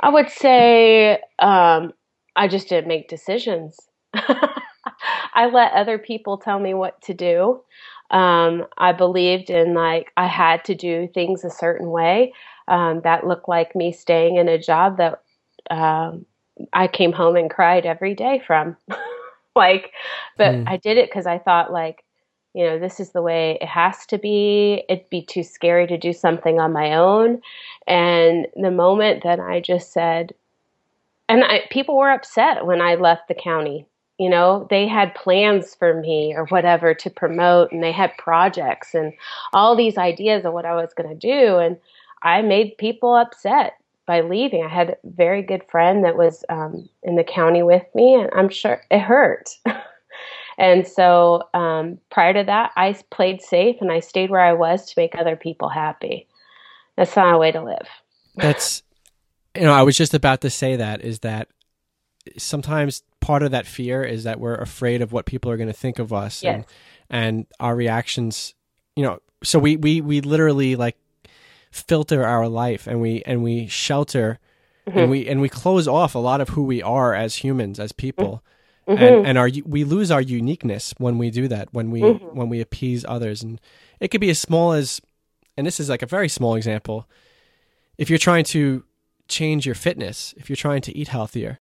I 0.00 0.10
would 0.10 0.28
say 0.28 1.18
um, 1.38 1.92
I 2.36 2.46
just 2.48 2.68
didn't 2.68 2.88
make 2.88 3.08
decisions. 3.08 3.78
I 4.14 5.48
let 5.52 5.72
other 5.72 5.98
people 5.98 6.38
tell 6.38 6.60
me 6.60 6.74
what 6.74 7.00
to 7.02 7.14
do. 7.14 7.62
Um, 8.10 8.66
I 8.76 8.92
believed 8.92 9.50
in 9.50 9.74
like 9.74 10.12
I 10.16 10.26
had 10.26 10.64
to 10.66 10.74
do 10.74 11.08
things 11.12 11.44
a 11.44 11.50
certain 11.50 11.90
way. 11.90 12.32
Um, 12.66 13.00
that 13.04 13.26
looked 13.26 13.48
like 13.48 13.74
me 13.74 13.92
staying 13.92 14.36
in 14.36 14.48
a 14.48 14.58
job 14.58 14.98
that 14.98 15.22
um, 15.70 16.26
I 16.72 16.86
came 16.86 17.12
home 17.12 17.36
and 17.36 17.50
cried 17.50 17.86
every 17.86 18.14
day 18.14 18.42
from. 18.46 18.76
like, 19.56 19.92
but 20.36 20.54
mm. 20.54 20.68
I 20.68 20.76
did 20.76 20.98
it 20.98 21.08
because 21.08 21.26
I 21.26 21.38
thought 21.38 21.72
like, 21.72 22.04
you 22.58 22.64
know, 22.64 22.76
this 22.76 22.98
is 22.98 23.10
the 23.10 23.22
way 23.22 23.56
it 23.60 23.68
has 23.68 24.04
to 24.06 24.18
be. 24.18 24.82
It'd 24.88 25.08
be 25.10 25.22
too 25.22 25.44
scary 25.44 25.86
to 25.86 25.96
do 25.96 26.12
something 26.12 26.58
on 26.58 26.72
my 26.72 26.92
own. 26.92 27.40
And 27.86 28.48
the 28.56 28.72
moment 28.72 29.22
that 29.22 29.38
I 29.38 29.60
just 29.60 29.92
said, 29.92 30.34
and 31.28 31.44
I, 31.44 31.60
people 31.70 31.96
were 31.96 32.10
upset 32.10 32.66
when 32.66 32.80
I 32.80 32.96
left 32.96 33.28
the 33.28 33.34
county 33.34 33.86
you 34.18 34.28
know 34.28 34.66
they 34.70 34.88
had 34.88 35.14
plans 35.14 35.76
for 35.76 35.94
me 36.00 36.34
or 36.34 36.46
whatever 36.46 36.92
to 36.92 37.08
promote 37.08 37.70
and 37.70 37.84
they 37.84 37.92
had 37.92 38.10
projects 38.18 38.92
and 38.92 39.12
all 39.52 39.76
these 39.76 39.96
ideas 39.96 40.44
of 40.44 40.52
what 40.52 40.64
i 40.64 40.74
was 40.74 40.92
going 40.92 41.08
to 41.08 41.14
do 41.14 41.58
and 41.58 41.76
i 42.24 42.42
made 42.42 42.76
people 42.78 43.14
upset 43.14 43.74
by 44.06 44.20
leaving 44.20 44.64
i 44.64 44.68
had 44.68 44.90
a 44.90 44.96
very 45.04 45.40
good 45.40 45.62
friend 45.70 46.04
that 46.04 46.16
was 46.16 46.44
um, 46.48 46.88
in 47.04 47.14
the 47.14 47.22
county 47.22 47.62
with 47.62 47.84
me 47.94 48.14
and 48.14 48.28
i'm 48.34 48.48
sure 48.48 48.82
it 48.90 48.98
hurt 48.98 49.50
and 50.58 50.86
so 50.86 51.48
um, 51.54 51.98
prior 52.10 52.34
to 52.34 52.44
that 52.44 52.72
i 52.76 52.94
played 53.10 53.40
safe 53.40 53.76
and 53.80 53.90
i 53.90 54.00
stayed 54.00 54.30
where 54.30 54.40
i 54.40 54.52
was 54.52 54.86
to 54.86 54.94
make 54.96 55.14
other 55.16 55.36
people 55.36 55.68
happy 55.68 56.26
that's 56.96 57.16
not 57.16 57.34
a 57.34 57.38
way 57.38 57.50
to 57.50 57.62
live 57.62 57.86
that's 58.36 58.82
you 59.54 59.62
know 59.62 59.72
i 59.72 59.82
was 59.82 59.96
just 59.96 60.14
about 60.14 60.40
to 60.40 60.50
say 60.50 60.76
that 60.76 61.00
is 61.02 61.20
that 61.20 61.48
sometimes 62.36 63.02
part 63.20 63.42
of 63.42 63.52
that 63.52 63.66
fear 63.66 64.02
is 64.02 64.24
that 64.24 64.38
we're 64.38 64.56
afraid 64.56 65.00
of 65.00 65.12
what 65.12 65.26
people 65.26 65.50
are 65.50 65.56
going 65.56 65.68
to 65.68 65.72
think 65.72 65.98
of 65.98 66.12
us 66.12 66.42
yes. 66.42 66.54
and 66.54 66.64
and 67.10 67.46
our 67.58 67.74
reactions 67.74 68.54
you 68.96 69.02
know 69.02 69.18
so 69.42 69.58
we 69.58 69.76
we 69.76 70.00
we 70.00 70.20
literally 70.20 70.76
like 70.76 70.96
filter 71.70 72.24
our 72.24 72.48
life 72.48 72.86
and 72.86 73.00
we 73.00 73.22
and 73.24 73.42
we 73.42 73.66
shelter 73.66 74.38
mm-hmm. 74.86 74.98
and 74.98 75.10
we 75.10 75.26
and 75.28 75.40
we 75.40 75.48
close 75.48 75.86
off 75.86 76.14
a 76.14 76.18
lot 76.18 76.40
of 76.40 76.50
who 76.50 76.64
we 76.64 76.82
are 76.82 77.14
as 77.14 77.36
humans 77.36 77.78
as 77.78 77.92
people 77.92 78.26
mm-hmm. 78.26 78.57
And 78.96 79.26
and 79.26 79.38
our 79.38 79.50
we 79.64 79.84
lose 79.84 80.10
our 80.10 80.20
uniqueness 80.20 80.94
when 80.98 81.18
we 81.18 81.30
do 81.30 81.48
that 81.48 81.68
when 81.72 81.90
we 81.90 82.00
mm-hmm. 82.00 82.36
when 82.36 82.48
we 82.48 82.60
appease 82.60 83.04
others. 83.08 83.42
And 83.42 83.60
it 84.00 84.08
could 84.08 84.20
be 84.20 84.30
as 84.30 84.38
small 84.38 84.72
as 84.72 85.00
and 85.58 85.66
this 85.66 85.80
is 85.80 85.90
like 85.90 86.02
a 86.02 86.06
very 86.06 86.28
small 86.28 86.54
example 86.54 87.06
if 87.98 88.08
you're 88.08 88.18
trying 88.18 88.44
to 88.44 88.84
change 89.26 89.66
your 89.66 89.74
fitness 89.74 90.32
if 90.38 90.48
you're 90.48 90.56
trying 90.56 90.80
to 90.80 90.96
eat 90.96 91.08
healthier 91.08 91.58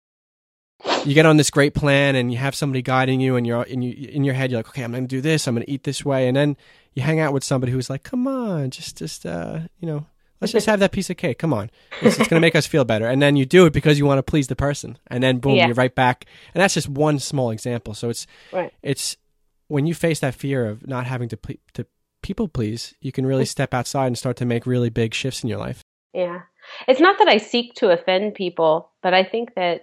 you 1.04 1.14
get 1.14 1.24
on 1.24 1.38
this 1.38 1.48
great 1.48 1.74
plan 1.74 2.14
and 2.14 2.30
you 2.30 2.36
have 2.36 2.54
somebody 2.54 2.82
guiding 2.82 3.20
you 3.20 3.36
and 3.36 3.46
you're 3.46 3.62
in, 3.62 3.80
you, 3.80 4.08
in 4.08 4.24
your 4.24 4.34
head 4.34 4.50
you're 4.50 4.58
like 4.58 4.68
okay 4.68 4.82
i'm 4.82 4.90
going 4.90 5.04
to 5.04 5.08
do 5.08 5.22
this 5.22 5.46
i'm 5.46 5.54
going 5.54 5.64
to 5.64 5.70
eat 5.70 5.84
this 5.84 6.04
way. 6.04 6.28
And 6.28 6.36
then 6.36 6.56
you 6.92 7.02
hang 7.02 7.20
out 7.20 7.32
with 7.32 7.44
somebody 7.44 7.72
who's 7.72 7.88
like 7.88 8.02
come 8.02 8.26
on 8.26 8.70
just 8.70 8.98
just 8.98 9.24
uh 9.24 9.60
you 9.78 9.86
know 9.86 10.06
let's 10.40 10.52
just 10.52 10.66
have 10.66 10.80
that 10.80 10.92
piece 10.92 11.10
of 11.10 11.16
cake 11.16 11.38
come 11.38 11.52
on 11.52 11.70
it's, 12.02 12.18
it's 12.18 12.28
going 12.28 12.40
to 12.40 12.44
make 12.44 12.56
us 12.56 12.66
feel 12.66 12.84
better 12.84 13.06
and 13.06 13.22
then 13.22 13.36
you 13.36 13.46
do 13.46 13.66
it 13.66 13.72
because 13.72 13.98
you 13.98 14.06
want 14.06 14.18
to 14.18 14.22
please 14.22 14.48
the 14.48 14.56
person 14.56 14.98
and 15.08 15.22
then 15.22 15.38
boom 15.38 15.54
yeah. 15.54 15.66
you're 15.66 15.74
right 15.74 15.94
back 15.94 16.26
and 16.54 16.62
that's 16.62 16.74
just 16.74 16.88
one 16.88 17.18
small 17.18 17.50
example 17.50 17.94
so 17.94 18.08
it's 18.08 18.26
right. 18.52 18.72
it's 18.82 19.16
when 19.68 19.86
you 19.86 19.94
face 19.94 20.20
that 20.20 20.34
fear 20.34 20.66
of 20.66 20.86
not 20.86 21.06
having 21.06 21.28
to 21.28 21.36
ple- 21.36 21.56
to 21.72 21.86
people 22.24 22.48
please, 22.48 22.94
you 23.00 23.12
can 23.12 23.26
really 23.26 23.44
step 23.44 23.74
outside 23.74 24.06
and 24.08 24.18
start 24.18 24.36
to 24.38 24.46
make 24.46 24.66
really 24.66 24.90
big 24.90 25.14
shifts 25.14 25.44
in 25.44 25.48
your 25.48 25.58
life. 25.58 25.82
Yeah. 26.12 26.40
It's 26.88 27.00
not 27.00 27.18
that 27.18 27.28
I 27.28 27.36
seek 27.36 27.74
to 27.74 27.90
offend 27.90 28.34
people, 28.34 28.90
but 29.02 29.12
I 29.12 29.24
think 29.24 29.54
that 29.54 29.82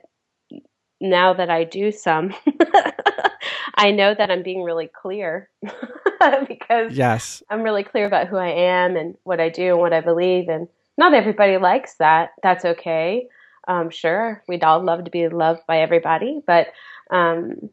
now 1.01 1.33
that 1.33 1.49
I 1.49 1.63
do 1.63 1.91
some, 1.91 2.33
I 3.75 3.91
know 3.91 4.13
that 4.13 4.29
I'm 4.29 4.43
being 4.43 4.63
really 4.63 4.87
clear 4.87 5.49
because 6.47 6.95
Yes. 6.95 7.41
I'm 7.49 7.63
really 7.63 7.83
clear 7.83 8.05
about 8.05 8.27
who 8.27 8.37
I 8.37 8.49
am 8.49 8.95
and 8.95 9.15
what 9.23 9.39
I 9.39 9.49
do 9.49 9.71
and 9.71 9.79
what 9.79 9.93
I 9.93 10.01
believe. 10.01 10.47
And 10.49 10.67
not 10.97 11.13
everybody 11.13 11.57
likes 11.57 11.95
that. 11.95 12.29
That's 12.43 12.63
okay. 12.65 13.27
Um, 13.67 13.89
sure, 13.89 14.43
we'd 14.47 14.63
all 14.63 14.83
love 14.83 15.05
to 15.05 15.11
be 15.11 15.27
loved 15.27 15.61
by 15.67 15.81
everybody, 15.81 16.41
but 16.45 16.67
um, 17.11 17.69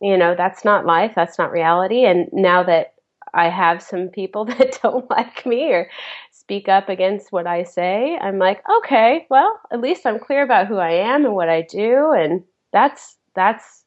you 0.00 0.16
know 0.16 0.34
that's 0.36 0.64
not 0.64 0.86
life. 0.86 1.12
That's 1.14 1.38
not 1.38 1.52
reality. 1.52 2.04
And 2.04 2.28
now 2.32 2.62
that 2.64 2.94
I 3.34 3.48
have 3.48 3.82
some 3.82 4.08
people 4.08 4.44
that 4.46 4.78
don't 4.82 5.08
like 5.10 5.44
me 5.46 5.72
or 5.72 5.90
speak 6.32 6.68
up 6.68 6.88
against 6.88 7.30
what 7.30 7.46
I 7.46 7.64
say, 7.64 8.18
I'm 8.20 8.38
like, 8.38 8.62
okay, 8.78 9.26
well, 9.28 9.60
at 9.70 9.80
least 9.80 10.06
I'm 10.06 10.18
clear 10.18 10.42
about 10.42 10.66
who 10.66 10.76
I 10.76 10.92
am 10.92 11.24
and 11.26 11.34
what 11.34 11.48
I 11.50 11.62
do, 11.62 12.12
and 12.12 12.42
that's 12.72 13.16
that's 13.34 13.84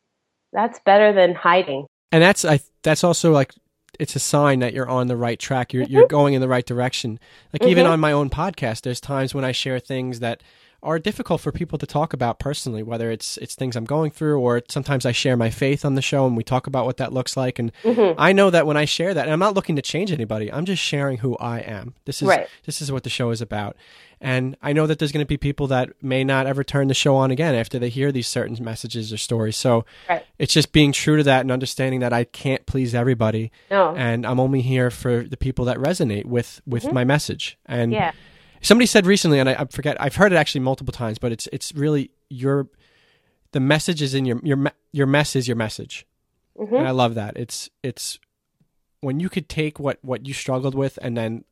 that's 0.54 0.80
better 0.86 1.14
than 1.14 1.36
hiding. 1.36 1.86
And 2.12 2.22
that's 2.22 2.44
I 2.46 2.60
that's 2.84 3.04
also 3.04 3.32
like 3.32 3.54
it's 4.00 4.16
a 4.16 4.20
sign 4.20 4.60
that 4.60 4.74
you're 4.74 4.90
on 4.90 5.08
the 5.08 5.18
right 5.18 5.40
track. 5.40 5.74
You're 5.74 5.84
Mm-hmm. 5.84 5.94
you're 5.94 6.08
going 6.08 6.34
in 6.34 6.42
the 6.42 6.48
right 6.48 6.66
direction. 6.66 7.20
Like 7.54 7.64
even 7.70 7.86
Mhm. 7.86 7.92
on 7.92 8.00
my 8.00 8.12
own 8.12 8.30
podcast, 8.30 8.82
there's 8.82 9.00
times 9.02 9.34
when 9.36 9.46
I 9.46 9.52
share 9.52 9.80
things 9.80 10.20
that 10.22 10.42
are 10.84 10.98
difficult 11.00 11.42
for 11.42 11.52
people 11.52 11.78
to 11.78 11.86
talk 11.86 12.12
about 12.14 12.40
personally, 12.40 12.82
whether 12.84 13.12
it's 13.12 13.38
it's 13.38 13.56
things 13.56 13.76
I'm 13.76 13.86
going 13.86 14.12
through 14.12 14.40
or 14.40 14.62
sometimes 14.70 15.06
I 15.06 15.12
share 15.12 15.38
my 15.38 15.50
faith 15.50 15.86
on 15.86 15.96
the 15.96 16.02
show 16.02 16.26
and 16.26 16.36
we 16.36 16.44
talk 16.44 16.66
about 16.68 16.86
what 16.86 16.98
that 16.98 17.14
looks 17.14 17.38
like 17.38 17.60
and 17.60 17.72
Mhm. 17.84 18.16
I 18.18 18.34
know 18.34 18.50
that 18.50 18.66
when 18.66 18.78
I 18.78 18.86
share 18.86 19.14
that, 19.14 19.26
and 19.26 19.32
I'm 19.34 19.40
not 19.40 19.54
looking 19.54 19.76
to 19.76 19.82
change 19.82 20.12
anybody. 20.12 20.52
I'm 20.52 20.66
just 20.66 20.82
sharing 20.82 21.18
who 21.20 21.38
I 21.38 21.60
am. 21.60 21.94
This 22.06 22.22
is 22.22 22.28
Right. 22.28 22.48
this 22.66 22.82
is 22.82 22.92
what 22.92 23.04
the 23.04 23.10
show 23.10 23.30
is 23.32 23.42
about. 23.42 23.76
And 24.24 24.56
I 24.62 24.72
know 24.74 24.86
that 24.86 25.00
there's 25.00 25.12
going 25.12 25.26
to 25.26 25.28
be 25.28 25.38
people 25.38 25.66
that 25.68 25.90
may 26.02 26.24
not 26.24 26.46
ever 26.46 26.64
turn 26.64 26.88
the 26.90 26.94
show 26.94 27.16
on 27.16 27.32
again 27.32 27.56
after 27.56 27.80
they 27.80 27.90
hear 27.90 28.12
these 28.12 28.28
certain 28.28 28.56
messages 28.64 29.12
or 29.12 29.18
stories. 29.18 29.58
So 29.58 29.84
Right. 30.08 30.24
it's 30.38 30.54
just 30.54 30.72
being 30.72 30.92
true 30.92 31.18
to 31.18 31.24
that 31.24 31.42
and 31.42 31.52
understanding 31.52 32.02
that 32.02 32.14
I 32.14 32.26
can't 32.26 32.64
please 32.68 32.94
everybody, 32.94 33.52
No. 33.72 33.96
and 33.96 34.26
I'm 34.26 34.40
only 34.40 34.62
here 34.62 34.92
for 34.92 35.24
the 35.24 35.38
people 35.38 35.66
that 35.66 35.78
resonate 35.78 36.26
with 36.26 36.62
with 36.68 36.92
my 36.94 37.04
message. 37.04 37.58
And 37.66 37.92
yeah. 37.92 38.12
Somebody 38.62 38.86
said 38.86 39.06
recently, 39.06 39.40
and 39.40 39.50
I, 39.50 39.54
I 39.54 39.66
forget, 39.66 39.98
I've 40.00 40.16
heard 40.16 40.32
it 40.32 40.36
actually 40.36 40.62
multiple 40.62 40.92
times, 40.94 41.18
but 41.20 41.32
it's 41.32 41.48
it's 41.52 41.74
really 41.74 42.12
your 42.30 42.68
the 43.52 43.60
message 43.60 44.02
is 44.02 44.14
in 44.14 44.26
your 44.26 44.40
your 44.44 44.72
your 44.92 45.08
mess 45.08 45.36
is 45.36 45.48
your 45.48 45.58
message, 45.58 46.06
Mhm. 46.58 46.78
and 46.80 46.88
I 46.88 46.92
love 46.92 47.16
that. 47.16 47.38
It's 47.38 47.70
it's 47.84 48.20
when 49.02 49.20
you 49.20 49.30
could 49.30 49.50
take 49.50 49.80
what 49.80 49.98
what 50.02 50.26
you 50.28 50.34
struggled 50.34 50.76
with 50.76 50.98
and 51.02 51.18
then 51.18 51.44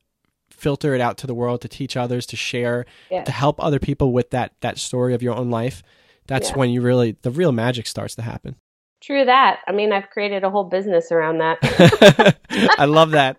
filter 0.52 0.94
it 0.96 1.02
out 1.02 1.18
to 1.20 1.28
the 1.28 1.34
world 1.34 1.62
to 1.62 1.68
teach 1.68 1.96
others 1.98 2.26
to 2.28 2.36
share 2.36 2.86
Yeah. 3.12 3.24
to 3.24 3.32
help 3.32 3.64
other 3.64 3.80
people 3.80 4.12
with 4.12 4.30
that 4.32 4.54
that 4.62 4.78
story 4.78 5.14
of 5.14 5.22
your 5.24 5.36
own 5.36 5.50
life 5.50 5.84
that's 6.28 6.50
Yeah. 6.50 6.58
when 6.58 6.70
you 6.72 6.82
really 6.82 7.18
the 7.22 7.32
real 7.32 7.52
magic 7.52 7.86
starts 7.88 8.16
to 8.16 8.22
happen 8.24 8.56
True 9.02 9.24
that. 9.26 9.60
I 9.66 9.72
mean, 9.72 9.94
I've 9.94 10.10
created 10.10 10.44
a 10.44 10.50
whole 10.50 10.66
business 10.66 11.10
around 11.12 11.38
that. 11.38 12.36
i 12.80 12.86
love 12.86 13.12
that 13.12 13.38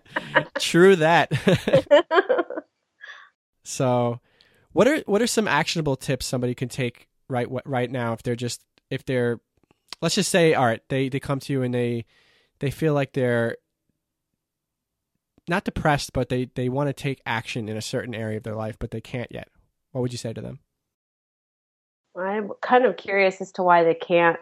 true 0.59 0.95
that 0.95 1.29
so 3.71 4.19
what 4.73 4.87
are 4.87 4.99
what 5.05 5.21
are 5.21 5.27
some 5.27 5.47
actionable 5.47 5.95
tips 5.95 6.25
somebody 6.25 6.53
can 6.53 6.69
take 6.69 7.07
right 7.27 7.47
right 7.65 7.89
now 7.89 8.13
if 8.13 8.23
they're 8.23 8.35
just 8.35 8.63
if 8.89 9.05
they're 9.05 9.39
let's 10.01 10.15
just 10.15 10.29
say 10.29 10.53
all 10.53 10.65
right 10.65 10.81
they 10.89 11.09
they 11.09 11.19
come 11.19 11.39
to 11.39 11.53
you 11.53 11.63
and 11.63 11.73
they 11.73 12.05
they 12.59 12.71
feel 12.71 12.93
like 12.93 13.13
they're 13.13 13.57
not 15.47 15.63
depressed 15.63 16.13
but 16.13 16.29
they 16.29 16.45
they 16.55 16.69
want 16.69 16.87
to 16.87 16.93
take 16.93 17.21
action 17.25 17.67
in 17.67 17.77
a 17.77 17.81
certain 17.81 18.13
area 18.13 18.37
of 18.37 18.43
their 18.43 18.55
life 18.55 18.77
but 18.79 18.91
they 18.91 19.01
can't 19.01 19.31
yet. 19.31 19.49
What 19.91 20.01
would 20.01 20.11
you 20.11 20.17
say 20.17 20.33
to 20.33 20.41
them? 20.41 20.59
I'm 22.17 22.51
kind 22.61 22.85
of 22.85 22.97
curious 22.97 23.41
as 23.41 23.51
to 23.53 23.63
why 23.63 23.83
they 23.83 23.95
can't. 23.95 24.37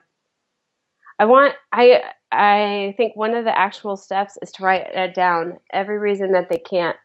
I 1.18 1.26
want 1.26 1.56
I 1.72 2.02
I 2.32 2.94
think 2.98 3.16
one 3.16 3.34
of 3.34 3.46
the 3.46 3.58
actual 3.58 3.98
steps 3.98 4.38
is 4.42 4.52
to 4.54 4.64
write 4.64 4.88
it 4.94 5.14
down 5.14 5.58
every 5.72 5.98
reason 5.98 6.34
that 6.34 6.50
they 6.50 6.60
can't 6.60 6.98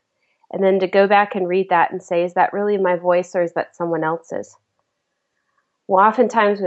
and 0.55 0.63
then 0.63 0.79
to 0.79 0.87
go 0.87 1.09
back 1.09 1.35
and 1.35 1.49
read 1.49 1.69
that 1.71 1.91
and 1.91 2.01
say 2.01 2.23
is 2.23 2.35
that 2.35 2.53
really 2.53 2.79
my 2.79 2.95
voice 2.95 3.35
or 3.35 3.43
is 3.43 3.53
that 3.55 3.75
someone 3.75 4.05
else's? 4.05 4.57
Well, 5.89 6.07
oftentimes 6.07 6.61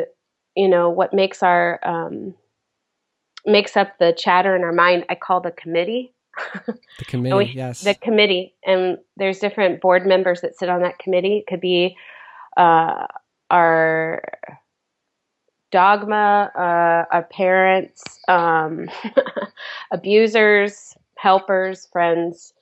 you 0.56 0.68
know 0.68 0.90
what 0.90 1.14
makes 1.14 1.42
our 1.42 1.80
um, 1.84 2.36
makes 3.46 3.78
up 3.78 3.98
the 3.98 4.12
chatter 4.12 4.58
in 4.58 4.64
our 4.64 4.74
mind 4.74 5.06
I 5.10 5.16
call 5.16 5.40
the 5.40 5.52
committee. 5.52 6.14
the 6.66 7.06
committee 7.08 7.36
we- 7.36 7.54
yes 7.54 7.82
the 7.82 7.96
committee 7.96 8.54
and 8.66 8.98
there's 9.16 9.40
different 9.40 9.80
board 9.80 10.06
members 10.06 10.42
that 10.42 10.58
sit 10.58 10.70
on 10.70 10.82
that 10.82 11.00
committee 11.00 11.38
it 11.38 11.48
could 11.48 11.62
be 11.62 11.96
uh, 12.58 13.08
our 13.50 14.22
dogma 15.72 16.52
uh, 16.56 17.16
our 17.16 17.24
parents 17.32 18.20
um, 18.28 18.90
abusers 19.92 20.94
helpers 21.16 21.88
friends 21.92 22.54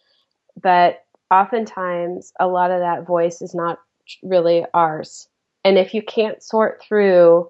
but 0.62 1.05
oftentimes 1.32 2.32
a 2.40 2.48
lot 2.48 2.72
of 2.72 2.80
that 2.80 3.06
voice 3.06 3.42
is 3.42 3.56
not 3.56 3.80
really 4.24 4.66
ours. 4.74 5.28
And 5.64 5.78
if 5.78 5.94
you 5.94 6.02
can't 6.02 6.44
sort 6.44 6.82
through 6.82 7.50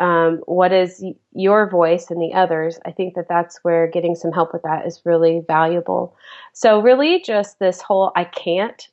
um, 0.00 0.40
what 0.46 0.72
is 0.72 1.04
your 1.32 1.68
voice 1.68 2.10
and 2.10 2.20
the 2.20 2.32
others 2.32 2.78
i 2.86 2.90
think 2.90 3.14
that 3.14 3.28
that's 3.28 3.58
where 3.62 3.86
getting 3.86 4.14
some 4.14 4.32
help 4.32 4.54
with 4.54 4.62
that 4.62 4.86
is 4.86 5.02
really 5.04 5.42
valuable. 5.46 6.16
So 6.54 6.80
really 6.80 7.20
just 7.20 7.58
this 7.58 7.82
whole 7.82 8.10
I 8.16 8.24
can't 8.24 8.88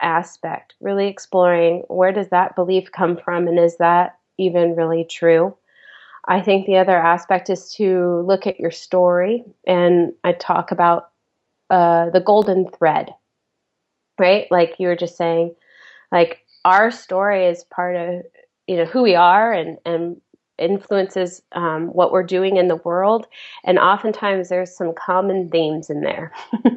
aspect, 0.00 0.74
really 0.80 1.08
exploring 1.08 1.82
where 1.88 2.12
does 2.12 2.28
that 2.30 2.56
belief 2.56 2.90
come 2.92 3.16
from 3.16 3.46
and 3.46 3.58
is 3.58 3.76
that 3.76 4.18
even 4.38 4.76
really 4.76 5.04
true? 5.04 5.56
I 6.26 6.40
think 6.40 6.66
the 6.66 6.76
other 6.76 6.96
aspect 6.96 7.48
is 7.48 7.72
to 7.74 8.22
look 8.26 8.46
at 8.46 8.60
your 8.60 8.70
story 8.70 9.44
and 9.66 10.12
I 10.24 10.32
talk 10.32 10.70
about 10.70 11.10
uh, 11.70 12.10
the 12.10 12.20
golden 12.20 12.70
thread, 12.70 13.14
right? 14.18 14.46
Like 14.50 14.76
you 14.78 14.88
were 14.88 14.96
just 14.96 15.16
saying, 15.16 15.54
like 16.12 16.44
our 16.64 16.90
story 16.90 17.46
is 17.46 17.64
part 17.64 17.96
of 17.96 18.22
you 18.66 18.76
know 18.76 18.84
who 18.84 19.02
we 19.02 19.14
are 19.14 19.52
and 19.52 19.78
and 19.84 20.20
influences 20.58 21.40
um, 21.52 21.86
what 21.88 22.12
we're 22.12 22.24
doing 22.24 22.56
in 22.56 22.68
the 22.68 22.76
world. 22.76 23.26
And 23.64 23.78
oftentimes 23.78 24.48
there's 24.48 24.76
some 24.76 24.92
common 24.92 25.48
themes 25.48 25.88
in 25.88 26.00
there. 26.00 26.32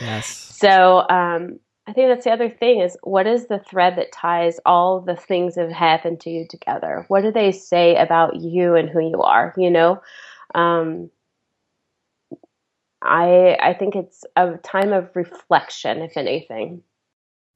Yes. 0.00 0.28
So 0.28 1.08
um, 1.08 1.58
i 1.86 1.92
think 1.92 2.08
that's 2.08 2.24
the 2.24 2.30
other 2.30 2.50
thing 2.50 2.80
is 2.80 2.96
what 3.02 3.26
is 3.26 3.46
the 3.46 3.58
thread 3.58 3.96
that 3.96 4.12
ties 4.12 4.60
all 4.66 5.00
the 5.00 5.16
things 5.16 5.54
that 5.54 5.62
have 5.62 5.72
happened 5.72 6.20
to 6.20 6.30
you 6.30 6.46
together? 6.48 7.04
What 7.08 7.22
do 7.22 7.32
they 7.32 7.50
say 7.52 7.96
about 7.96 8.36
you 8.36 8.74
and 8.74 8.88
who 8.88 9.00
you 9.00 9.22
are 9.22 9.54
you 9.56 9.70
know? 9.70 10.00
Um, 10.54 11.10
i 13.02 13.56
i 13.60 13.72
think 13.74 13.94
it's 13.96 14.24
a 14.36 14.56
time 14.58 14.92
of 14.92 15.08
reflection 15.14 16.00
if 16.02 16.16
anything 16.16 16.82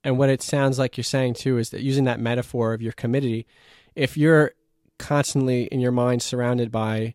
And 0.05 0.19
what 0.19 0.31
it 0.31 0.43
sounds 0.43 0.79
like 0.79 0.97
you're 0.97 1.05
saying 1.05 1.35
too 1.35 1.59
is 1.59 1.71
that 1.71 1.81
using 1.83 2.05
that 2.05 2.19
metaphor 2.21 2.75
of 2.75 2.83
your 2.83 2.93
committee, 2.93 3.47
if 3.95 4.17
you're 4.17 4.53
constantly 4.99 5.65
in 5.65 5.79
your 5.81 5.93
mind 5.93 6.23
surrounded 6.23 6.71
by 6.73 7.15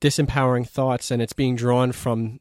disempowering 0.00 0.66
thoughts 0.68 1.10
and 1.10 1.20
it's 1.20 1.32
being 1.32 1.56
drawn 1.56 1.92
from 1.92 2.38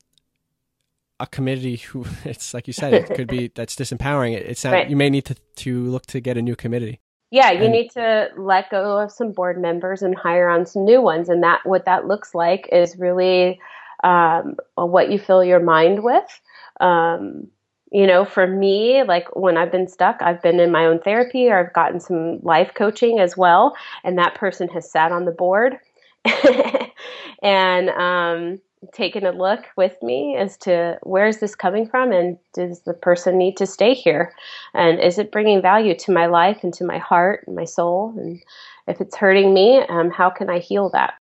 a 1.19 1.27
committee 1.27 1.77
who 1.77 2.05
it's 2.25 2.53
like 2.53 2.67
you 2.67 2.73
said 2.73 2.93
it 2.93 3.05
could 3.15 3.27
be 3.27 3.47
that's 3.55 3.75
disempowering 3.75 4.33
it 4.33 4.45
it's 4.45 4.63
not, 4.63 4.73
Right. 4.73 4.89
you 4.89 4.95
may 4.95 5.09
need 5.09 5.25
to 5.25 5.35
to 5.57 5.83
look 5.85 6.05
to 6.07 6.19
get 6.21 6.37
a 6.37 6.41
new 6.41 6.55
committee 6.55 6.99
Yeah, 7.31 7.51
you 7.51 7.63
And- 7.65 7.73
need 7.73 7.89
to 7.91 8.29
let 8.37 8.69
go 8.71 8.97
of 8.99 9.11
some 9.11 9.33
board 9.33 9.59
members 9.61 10.01
and 10.01 10.17
hire 10.17 10.49
on 10.49 10.65
some 10.65 10.83
new 10.85 10.99
ones. 11.01 11.29
And 11.29 11.43
that 11.43 11.59
what 11.63 11.85
that 11.85 12.07
looks 12.07 12.33
like 12.33 12.67
is 12.71 12.97
really 12.97 13.59
um, 14.03 14.55
what 14.75 15.11
you 15.11 15.19
fill 15.19 15.43
your 15.43 15.59
mind 15.59 16.03
with. 16.03 16.41
Um, 16.79 17.47
you 17.91 18.05
know, 18.05 18.23
for 18.23 18.45
me, 18.45 19.03
like 19.03 19.35
when 19.35 19.57
I've 19.57 19.71
been 19.71 19.87
stuck, 19.87 20.21
I've 20.21 20.41
been 20.41 20.59
in 20.59 20.71
my 20.71 20.85
own 20.85 20.99
therapy 20.99 21.49
or 21.49 21.59
I've 21.59 21.73
gotten 21.73 21.99
some 21.99 22.39
life 22.41 22.73
coaching 22.75 23.19
as 23.19 23.35
well. 23.35 23.75
And 24.03 24.17
that 24.17 24.35
person 24.35 24.67
has 24.69 24.91
sat 24.91 25.11
on 25.11 25.25
the 25.25 25.31
board 25.31 25.77
and 27.41 27.89
um, 27.89 28.59
taken 28.93 29.25
a 29.25 29.31
look 29.31 29.65
with 29.75 29.95
me 30.03 30.35
as 30.37 30.55
to 30.57 30.99
where's 31.03 31.39
this 31.39 31.55
coming 31.55 31.87
from 31.87 32.11
and 32.11 32.37
does 32.53 32.81
the 32.81 32.93
person 32.93 33.37
need 33.37 33.57
to 33.57 33.65
stay 33.65 33.93
here? 33.93 34.33
And 34.73 34.99
is 34.99 35.17
it 35.17 35.31
bringing 35.31 35.61
value 35.61 35.97
to 35.99 36.11
my 36.11 36.27
life 36.27 36.59
and 36.63 36.73
to 36.75 36.83
my 36.83 36.99
heart 36.99 37.43
and 37.47 37.55
my 37.55 37.65
soul? 37.65 38.13
And 38.17 38.41
if 38.87 39.01
it's 39.01 39.15
hurting 39.15 39.53
me, 39.53 39.83
um, 39.89 40.11
how 40.11 40.29
can 40.29 40.49
I 40.49 40.59
heal 40.59 40.89
that? 40.91 41.15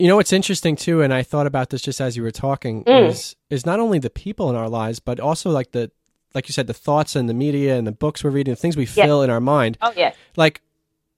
You 0.00 0.08
know 0.08 0.16
what's 0.16 0.32
interesting 0.32 0.74
too 0.76 1.02
and 1.02 1.12
i 1.12 1.22
thought 1.22 1.46
about 1.46 1.70
this 1.70 1.82
just 1.82 2.00
as 2.00 2.16
you 2.16 2.22
were 2.22 2.30
talking 2.30 2.82
Mm. 2.84 3.08
is 3.08 3.36
is 3.50 3.66
not 3.66 3.78
only 3.80 3.98
the 3.98 4.10
people 4.10 4.48
in 4.50 4.56
our 4.56 4.68
lives 4.68 4.98
but 5.00 5.20
also 5.20 5.50
like 5.50 5.72
the 5.72 5.90
like 6.34 6.48
you 6.48 6.52
said 6.52 6.66
the 6.66 6.74
thoughts 6.74 7.14
and 7.16 7.28
the 7.28 7.34
media 7.34 7.76
and 7.76 7.86
the 7.86 7.92
books 7.92 8.24
we're 8.24 8.30
reading 8.30 8.52
the 8.52 8.56
things 8.60 8.76
we 8.76 8.84
Yeah. 8.94 9.04
fill 9.06 9.22
in 9.22 9.30
our 9.30 9.40
mind 9.40 9.76
Oh, 9.82 9.92
yeah. 9.96 10.12
like 10.36 10.62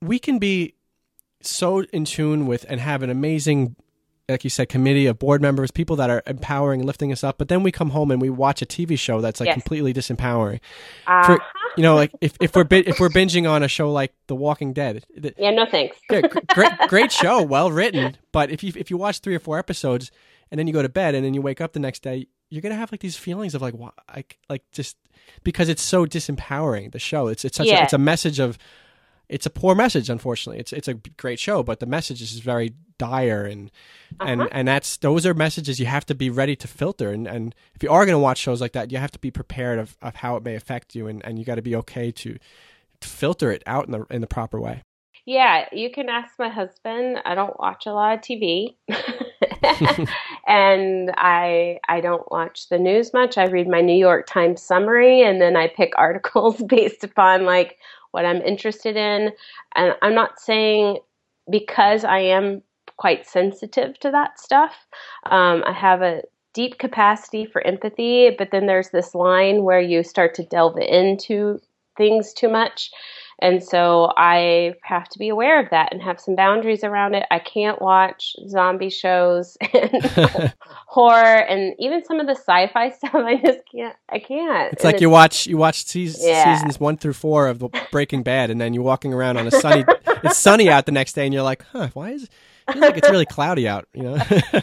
we 0.00 0.18
can 0.18 0.38
be 0.38 0.74
so 1.42 1.82
in 1.92 2.04
tune 2.04 2.46
with 2.46 2.64
and 2.68 2.80
have 2.80 3.02
an 3.02 3.10
amazing 3.10 3.76
like 4.28 4.44
you 4.44 4.50
said, 4.50 4.68
committee 4.68 5.06
of 5.06 5.18
board 5.18 5.42
members, 5.42 5.70
people 5.70 5.96
that 5.96 6.08
are 6.10 6.22
empowering 6.26 6.80
and 6.80 6.86
lifting 6.86 7.12
us 7.12 7.24
up. 7.24 7.38
But 7.38 7.48
then 7.48 7.62
we 7.62 7.72
come 7.72 7.90
home 7.90 8.10
and 8.10 8.20
we 8.20 8.30
watch 8.30 8.62
a 8.62 8.66
TV 8.66 8.98
show 8.98 9.20
that's 9.20 9.40
like 9.40 9.48
Yes. 9.48 9.54
completely 9.54 9.92
disempowering. 9.92 10.60
Uh, 11.06 11.24
For, 11.26 11.38
you 11.76 11.82
know, 11.82 11.94
like 11.94 12.12
if, 12.20 12.34
if 12.40 12.54
we're 12.54 12.66
if 12.70 13.00
we're 13.00 13.08
binging 13.08 13.50
on 13.50 13.62
a 13.62 13.68
show 13.68 13.90
like 13.92 14.12
The 14.28 14.34
Walking 14.36 14.72
Dead, 14.72 15.04
yeah, 15.38 15.50
no 15.50 15.66
thanks. 15.66 15.96
yeah, 16.10 16.20
great 16.54 16.72
great 16.88 17.12
show, 17.12 17.42
well 17.42 17.70
written. 17.70 18.16
But 18.30 18.50
if 18.50 18.62
you 18.62 18.72
if 18.76 18.90
you 18.90 18.96
watch 18.96 19.18
three 19.20 19.34
or 19.34 19.40
four 19.40 19.58
episodes 19.58 20.10
and 20.50 20.58
then 20.58 20.66
you 20.66 20.72
go 20.72 20.82
to 20.82 20.88
bed 20.88 21.14
and 21.14 21.24
then 21.24 21.34
you 21.34 21.42
wake 21.42 21.60
up 21.60 21.72
the 21.72 21.80
next 21.80 22.02
day, 22.02 22.28
you're 22.50 22.62
gonna 22.62 22.76
have 22.76 22.92
like 22.92 23.00
these 23.00 23.16
feelings 23.16 23.54
of 23.54 23.62
like, 23.62 23.74
why, 23.74 23.90
like 24.14 24.38
like 24.48 24.62
just 24.70 24.96
because 25.42 25.68
it's 25.68 25.82
so 25.82 26.06
disempowering. 26.06 26.92
The 26.92 26.98
show, 26.98 27.26
it's 27.28 27.44
it's 27.44 27.56
such 27.56 27.66
a, 27.80 27.82
it's 27.84 27.92
a 27.94 27.98
message 27.98 28.38
of 28.38 28.56
it's 29.28 29.46
a 29.46 29.50
poor 29.50 29.74
message. 29.74 30.10
Unfortunately, 30.10 30.60
it's 30.60 30.72
it's 30.72 30.88
a 30.88 30.94
great 30.94 31.38
show, 31.40 31.62
but 31.62 31.80
the 31.80 31.86
message 31.86 32.20
is 32.22 32.38
very 32.40 32.74
dire 33.02 33.44
and 33.52 33.70
and 34.20 34.40
Uh-huh. 34.42 34.56
and 34.56 34.68
that's 34.68 34.98
those 34.98 35.22
are 35.28 35.34
messages 35.34 35.80
you 35.80 35.86
have 35.86 36.06
to 36.06 36.14
be 36.14 36.28
ready 36.30 36.56
to 36.56 36.68
filter. 36.68 37.08
And 37.16 37.26
and 37.34 37.54
if 37.74 37.82
you 37.82 37.90
are 37.90 38.04
gonna 38.06 38.24
watch 38.28 38.38
shows 38.38 38.60
like 38.60 38.72
that, 38.72 38.92
you 38.92 38.98
have 38.98 39.12
to 39.12 39.18
be 39.18 39.30
prepared 39.30 39.78
of, 39.78 39.96
of 40.00 40.14
how 40.22 40.36
it 40.36 40.42
may 40.44 40.54
affect 40.54 40.94
you, 40.96 41.08
and 41.10 41.24
and 41.26 41.38
you 41.38 41.44
got 41.44 41.56
to 41.56 41.62
be 41.70 41.76
okay 41.82 42.12
to, 42.22 42.30
to 43.00 43.08
filter 43.08 43.50
it 43.56 43.62
out 43.66 43.84
in 43.86 43.92
the 43.92 44.02
in 44.10 44.20
the 44.20 44.26
proper 44.38 44.58
way. 44.60 44.82
Yeah, 45.24 45.66
you 45.72 45.88
can 45.96 46.08
ask 46.08 46.30
my 46.38 46.48
husband. 46.48 47.18
I 47.24 47.34
don't 47.34 47.58
watch 47.58 47.86
a 47.86 47.92
lot 47.92 48.14
of 48.14 48.20
TV. 48.22 48.76
and 50.46 51.12
I 51.16 51.78
I 51.88 52.00
don't 52.00 52.30
watch 52.30 52.68
the 52.68 52.78
news 52.78 53.12
much. 53.12 53.38
I 53.38 53.44
read 53.46 53.68
my 53.68 53.80
New 53.80 53.96
York 54.08 54.26
Times 54.26 54.60
summary 54.62 55.22
and 55.22 55.40
then 55.40 55.56
I 55.56 55.68
pick 55.68 55.92
articles 55.96 56.62
based 56.62 57.04
upon 57.04 57.44
like 57.44 57.78
what 58.10 58.24
I'm 58.24 58.42
interested 58.42 58.96
in. 58.96 59.30
And 59.74 59.94
I'm 60.02 60.14
not 60.14 60.40
saying 60.40 60.98
because 61.50 62.04
I 62.04 62.18
am 62.18 62.62
quite 63.02 63.26
sensitive 63.26 63.98
to 63.98 64.10
that 64.12 64.38
stuff. 64.38 64.74
Um, 65.28 65.64
I 65.66 65.72
have 65.72 66.02
a 66.02 66.22
deep 66.54 66.78
capacity 66.78 67.44
for 67.44 67.60
empathy, 67.66 68.30
but 68.38 68.50
then 68.52 68.66
there's 68.66 68.90
this 68.90 69.12
line 69.12 69.64
where 69.64 69.80
you 69.80 70.04
start 70.04 70.34
to 70.36 70.44
delve 70.44 70.78
into 70.78 71.60
things 71.96 72.32
too 72.32 72.48
much. 72.48 72.92
And 73.40 73.60
so 73.60 74.12
I 74.16 74.74
have 74.84 75.08
to 75.08 75.18
be 75.18 75.28
aware 75.30 75.58
of 75.60 75.68
that 75.70 75.88
and 75.92 76.00
have 76.00 76.20
some 76.20 76.36
boundaries 76.36 76.84
around 76.84 77.14
it. 77.14 77.24
I 77.32 77.40
can't 77.40 77.82
watch 77.82 78.36
zombie 78.46 78.88
shows 78.90 79.56
and 79.74 80.52
horror 80.86 81.38
and 81.52 81.74
even 81.80 82.04
some 82.04 82.20
of 82.20 82.26
the 82.28 82.36
sci-fi 82.36 82.90
stuff. 82.98 83.14
I 83.14 83.36
just 83.44 83.58
can't. 83.74 83.96
I 84.08 84.20
can't. 84.20 84.72
It's 84.74 84.84
And 84.84 84.92
like 84.92 85.00
you 85.00 85.10
watch 85.10 85.48
you 85.48 85.56
watch 85.56 85.84
seas- 85.86 86.24
Yeah. 86.24 86.54
seasons 86.54 86.78
one 86.78 86.96
through 86.98 87.14
four 87.14 87.48
of 87.48 87.64
Breaking 87.90 88.22
Bad, 88.22 88.50
and 88.50 88.60
then 88.60 88.74
you're 88.74 88.84
walking 88.84 89.12
around 89.12 89.38
on 89.38 89.46
a 89.48 89.50
sunny. 89.50 89.84
it's 90.22 90.38
sunny 90.38 90.70
out 90.70 90.86
the 90.86 90.92
next 90.92 91.14
day, 91.14 91.24
and 91.24 91.34
you're 91.34 91.42
like, 91.52 91.64
"Huh? 91.72 91.88
Why 91.94 92.10
is 92.10 92.28
feels 92.70 92.80
like 92.82 92.96
it's 92.96 93.10
really 93.10 93.26
cloudy 93.26 93.66
out?" 93.68 93.88
You 93.94 94.02
know. 94.02 94.22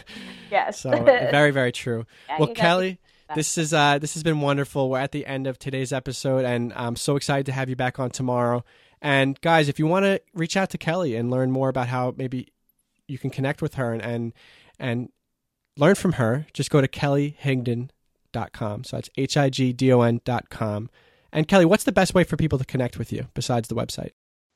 yes. 0.50 0.80
so 0.80 0.90
very 0.90 1.50
very 1.50 1.72
true. 1.72 2.06
Yeah, 2.28 2.38
well, 2.38 2.54
Kelly, 2.54 2.98
this 3.34 3.58
is 3.58 3.72
uh 3.72 3.98
this 3.98 4.14
has 4.14 4.22
been 4.22 4.40
wonderful. 4.40 4.90
We're 4.90 4.98
at 4.98 5.12
the 5.12 5.26
end 5.26 5.46
of 5.46 5.58
today's 5.58 5.92
episode, 5.92 6.44
and 6.44 6.72
I'm 6.74 6.96
so 6.96 7.16
excited 7.16 7.46
to 7.46 7.52
have 7.52 7.68
you 7.68 7.76
back 7.76 7.98
on 7.98 8.10
tomorrow. 8.10 8.64
And 9.02 9.40
guys, 9.40 9.68
if 9.68 9.78
you 9.78 9.86
want 9.86 10.04
to 10.04 10.20
reach 10.34 10.56
out 10.56 10.70
to 10.70 10.78
Kelly 10.78 11.16
and 11.16 11.30
learn 11.30 11.50
more 11.50 11.68
about 11.68 11.88
how 11.88 12.14
maybe 12.16 12.48
you 13.08 13.18
can 13.18 13.30
connect 13.30 13.62
with 13.62 13.74
her 13.74 13.92
and 13.92 14.02
and, 14.02 14.32
and 14.78 15.08
learn 15.76 15.94
from 15.94 16.12
her, 16.14 16.46
just 16.52 16.70
go 16.70 16.80
to 16.80 16.88
kellyhigdon.com. 16.88 18.84
So 18.84 18.96
that's 18.96 19.10
H 19.16 19.36
I 19.36 19.50
G 19.50 19.72
D 19.72 19.92
O 19.92 20.02
N 20.02 20.20
dot 20.24 20.50
com. 20.50 20.90
And 21.32 21.46
Kelly, 21.46 21.64
what's 21.64 21.84
the 21.84 21.92
best 21.92 22.12
way 22.14 22.24
for 22.24 22.36
people 22.36 22.58
to 22.58 22.64
connect 22.64 22.98
with 22.98 23.12
you 23.12 23.28
besides 23.34 23.68
the 23.68 23.74
website? 23.74 24.10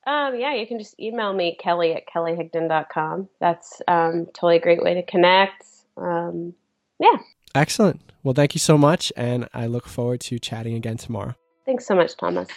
Um, 0.07 0.39
yeah, 0.39 0.55
you 0.55 0.67
can 0.67 0.79
just 0.79 0.99
email 1.01 1.33
me, 1.33 1.57
Kelly 1.59 1.95
at 1.95 2.07
kellyhigdon.com. 2.07 3.29
That's 3.41 3.81
um, 3.89 4.27
totally 4.27 4.57
a 4.57 4.61
great 4.61 4.83
way 4.83 4.95
to 4.95 5.03
connect. 5.03 5.65
Um, 5.97 6.55
yeah. 6.99 7.17
Excellent. 7.55 8.01
Well, 8.23 8.35
thank 8.35 8.55
you 8.55 8.59
so 8.59 8.77
much, 8.77 9.13
and 9.17 9.49
I 9.55 9.67
look 9.67 9.87
forward 9.87 10.21
to 10.23 10.39
chatting 10.39 10.75
again 10.75 10.97
tomorrow. 10.97 11.35
Thanks 11.65 11.87
so 11.87 11.95
much, 11.95 12.17
Thomas. 12.17 12.49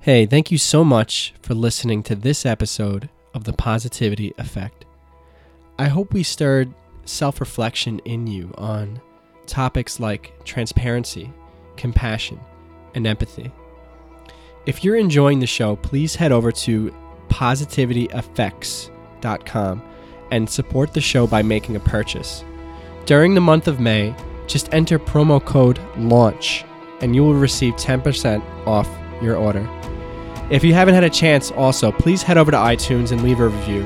Hey, 0.00 0.26
thank 0.26 0.50
you 0.50 0.58
so 0.58 0.82
much 0.82 1.32
for 1.42 1.54
listening 1.54 2.02
to 2.04 2.16
this 2.16 2.44
episode 2.44 3.08
of 3.34 3.44
The 3.44 3.52
Positivity 3.52 4.32
Effect. 4.38 4.84
I 5.78 5.88
hope 5.88 6.12
we 6.12 6.22
stirred 6.22 6.72
self 7.04 7.40
reflection 7.40 8.00
in 8.00 8.26
you 8.26 8.52
on 8.58 9.00
topics 9.46 10.00
like 10.00 10.32
transparency, 10.44 11.32
compassion, 11.76 12.40
and 12.94 13.06
empathy. 13.06 13.52
If 14.64 14.84
you're 14.84 14.94
enjoying 14.94 15.40
the 15.40 15.46
show, 15.46 15.74
please 15.74 16.14
head 16.14 16.30
over 16.30 16.52
to 16.52 16.94
positivityeffects.com 17.28 19.82
and 20.30 20.48
support 20.48 20.92
the 20.92 21.00
show 21.00 21.26
by 21.26 21.42
making 21.42 21.74
a 21.74 21.80
purchase. 21.80 22.44
During 23.04 23.34
the 23.34 23.40
month 23.40 23.66
of 23.66 23.80
May, 23.80 24.14
just 24.46 24.72
enter 24.72 25.00
promo 25.00 25.44
code 25.44 25.80
LAUNCH 25.96 26.64
and 27.00 27.16
you 27.16 27.24
will 27.24 27.34
receive 27.34 27.74
10% 27.74 28.40
off 28.64 28.88
your 29.20 29.34
order. 29.34 29.68
If 30.48 30.62
you 30.62 30.74
haven't 30.74 30.94
had 30.94 31.02
a 31.02 31.10
chance, 31.10 31.50
also, 31.50 31.90
please 31.90 32.22
head 32.22 32.38
over 32.38 32.52
to 32.52 32.56
iTunes 32.56 33.10
and 33.10 33.24
leave 33.24 33.40
a 33.40 33.48
review. 33.48 33.82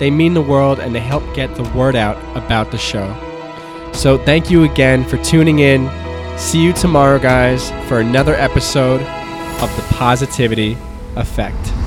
They 0.00 0.10
mean 0.10 0.34
the 0.34 0.42
world 0.42 0.80
and 0.80 0.92
they 0.92 0.98
help 0.98 1.22
get 1.36 1.54
the 1.54 1.62
word 1.70 1.94
out 1.94 2.16
about 2.36 2.72
the 2.72 2.78
show. 2.78 3.14
So, 3.92 4.18
thank 4.18 4.50
you 4.50 4.64
again 4.64 5.04
for 5.04 5.18
tuning 5.18 5.60
in. 5.60 5.88
See 6.36 6.60
you 6.60 6.72
tomorrow, 6.72 7.20
guys, 7.20 7.70
for 7.88 8.00
another 8.00 8.34
episode 8.34 9.06
of 9.62 9.74
The 9.76 9.94
Positivity 9.94 10.76
Effect. 11.16 11.85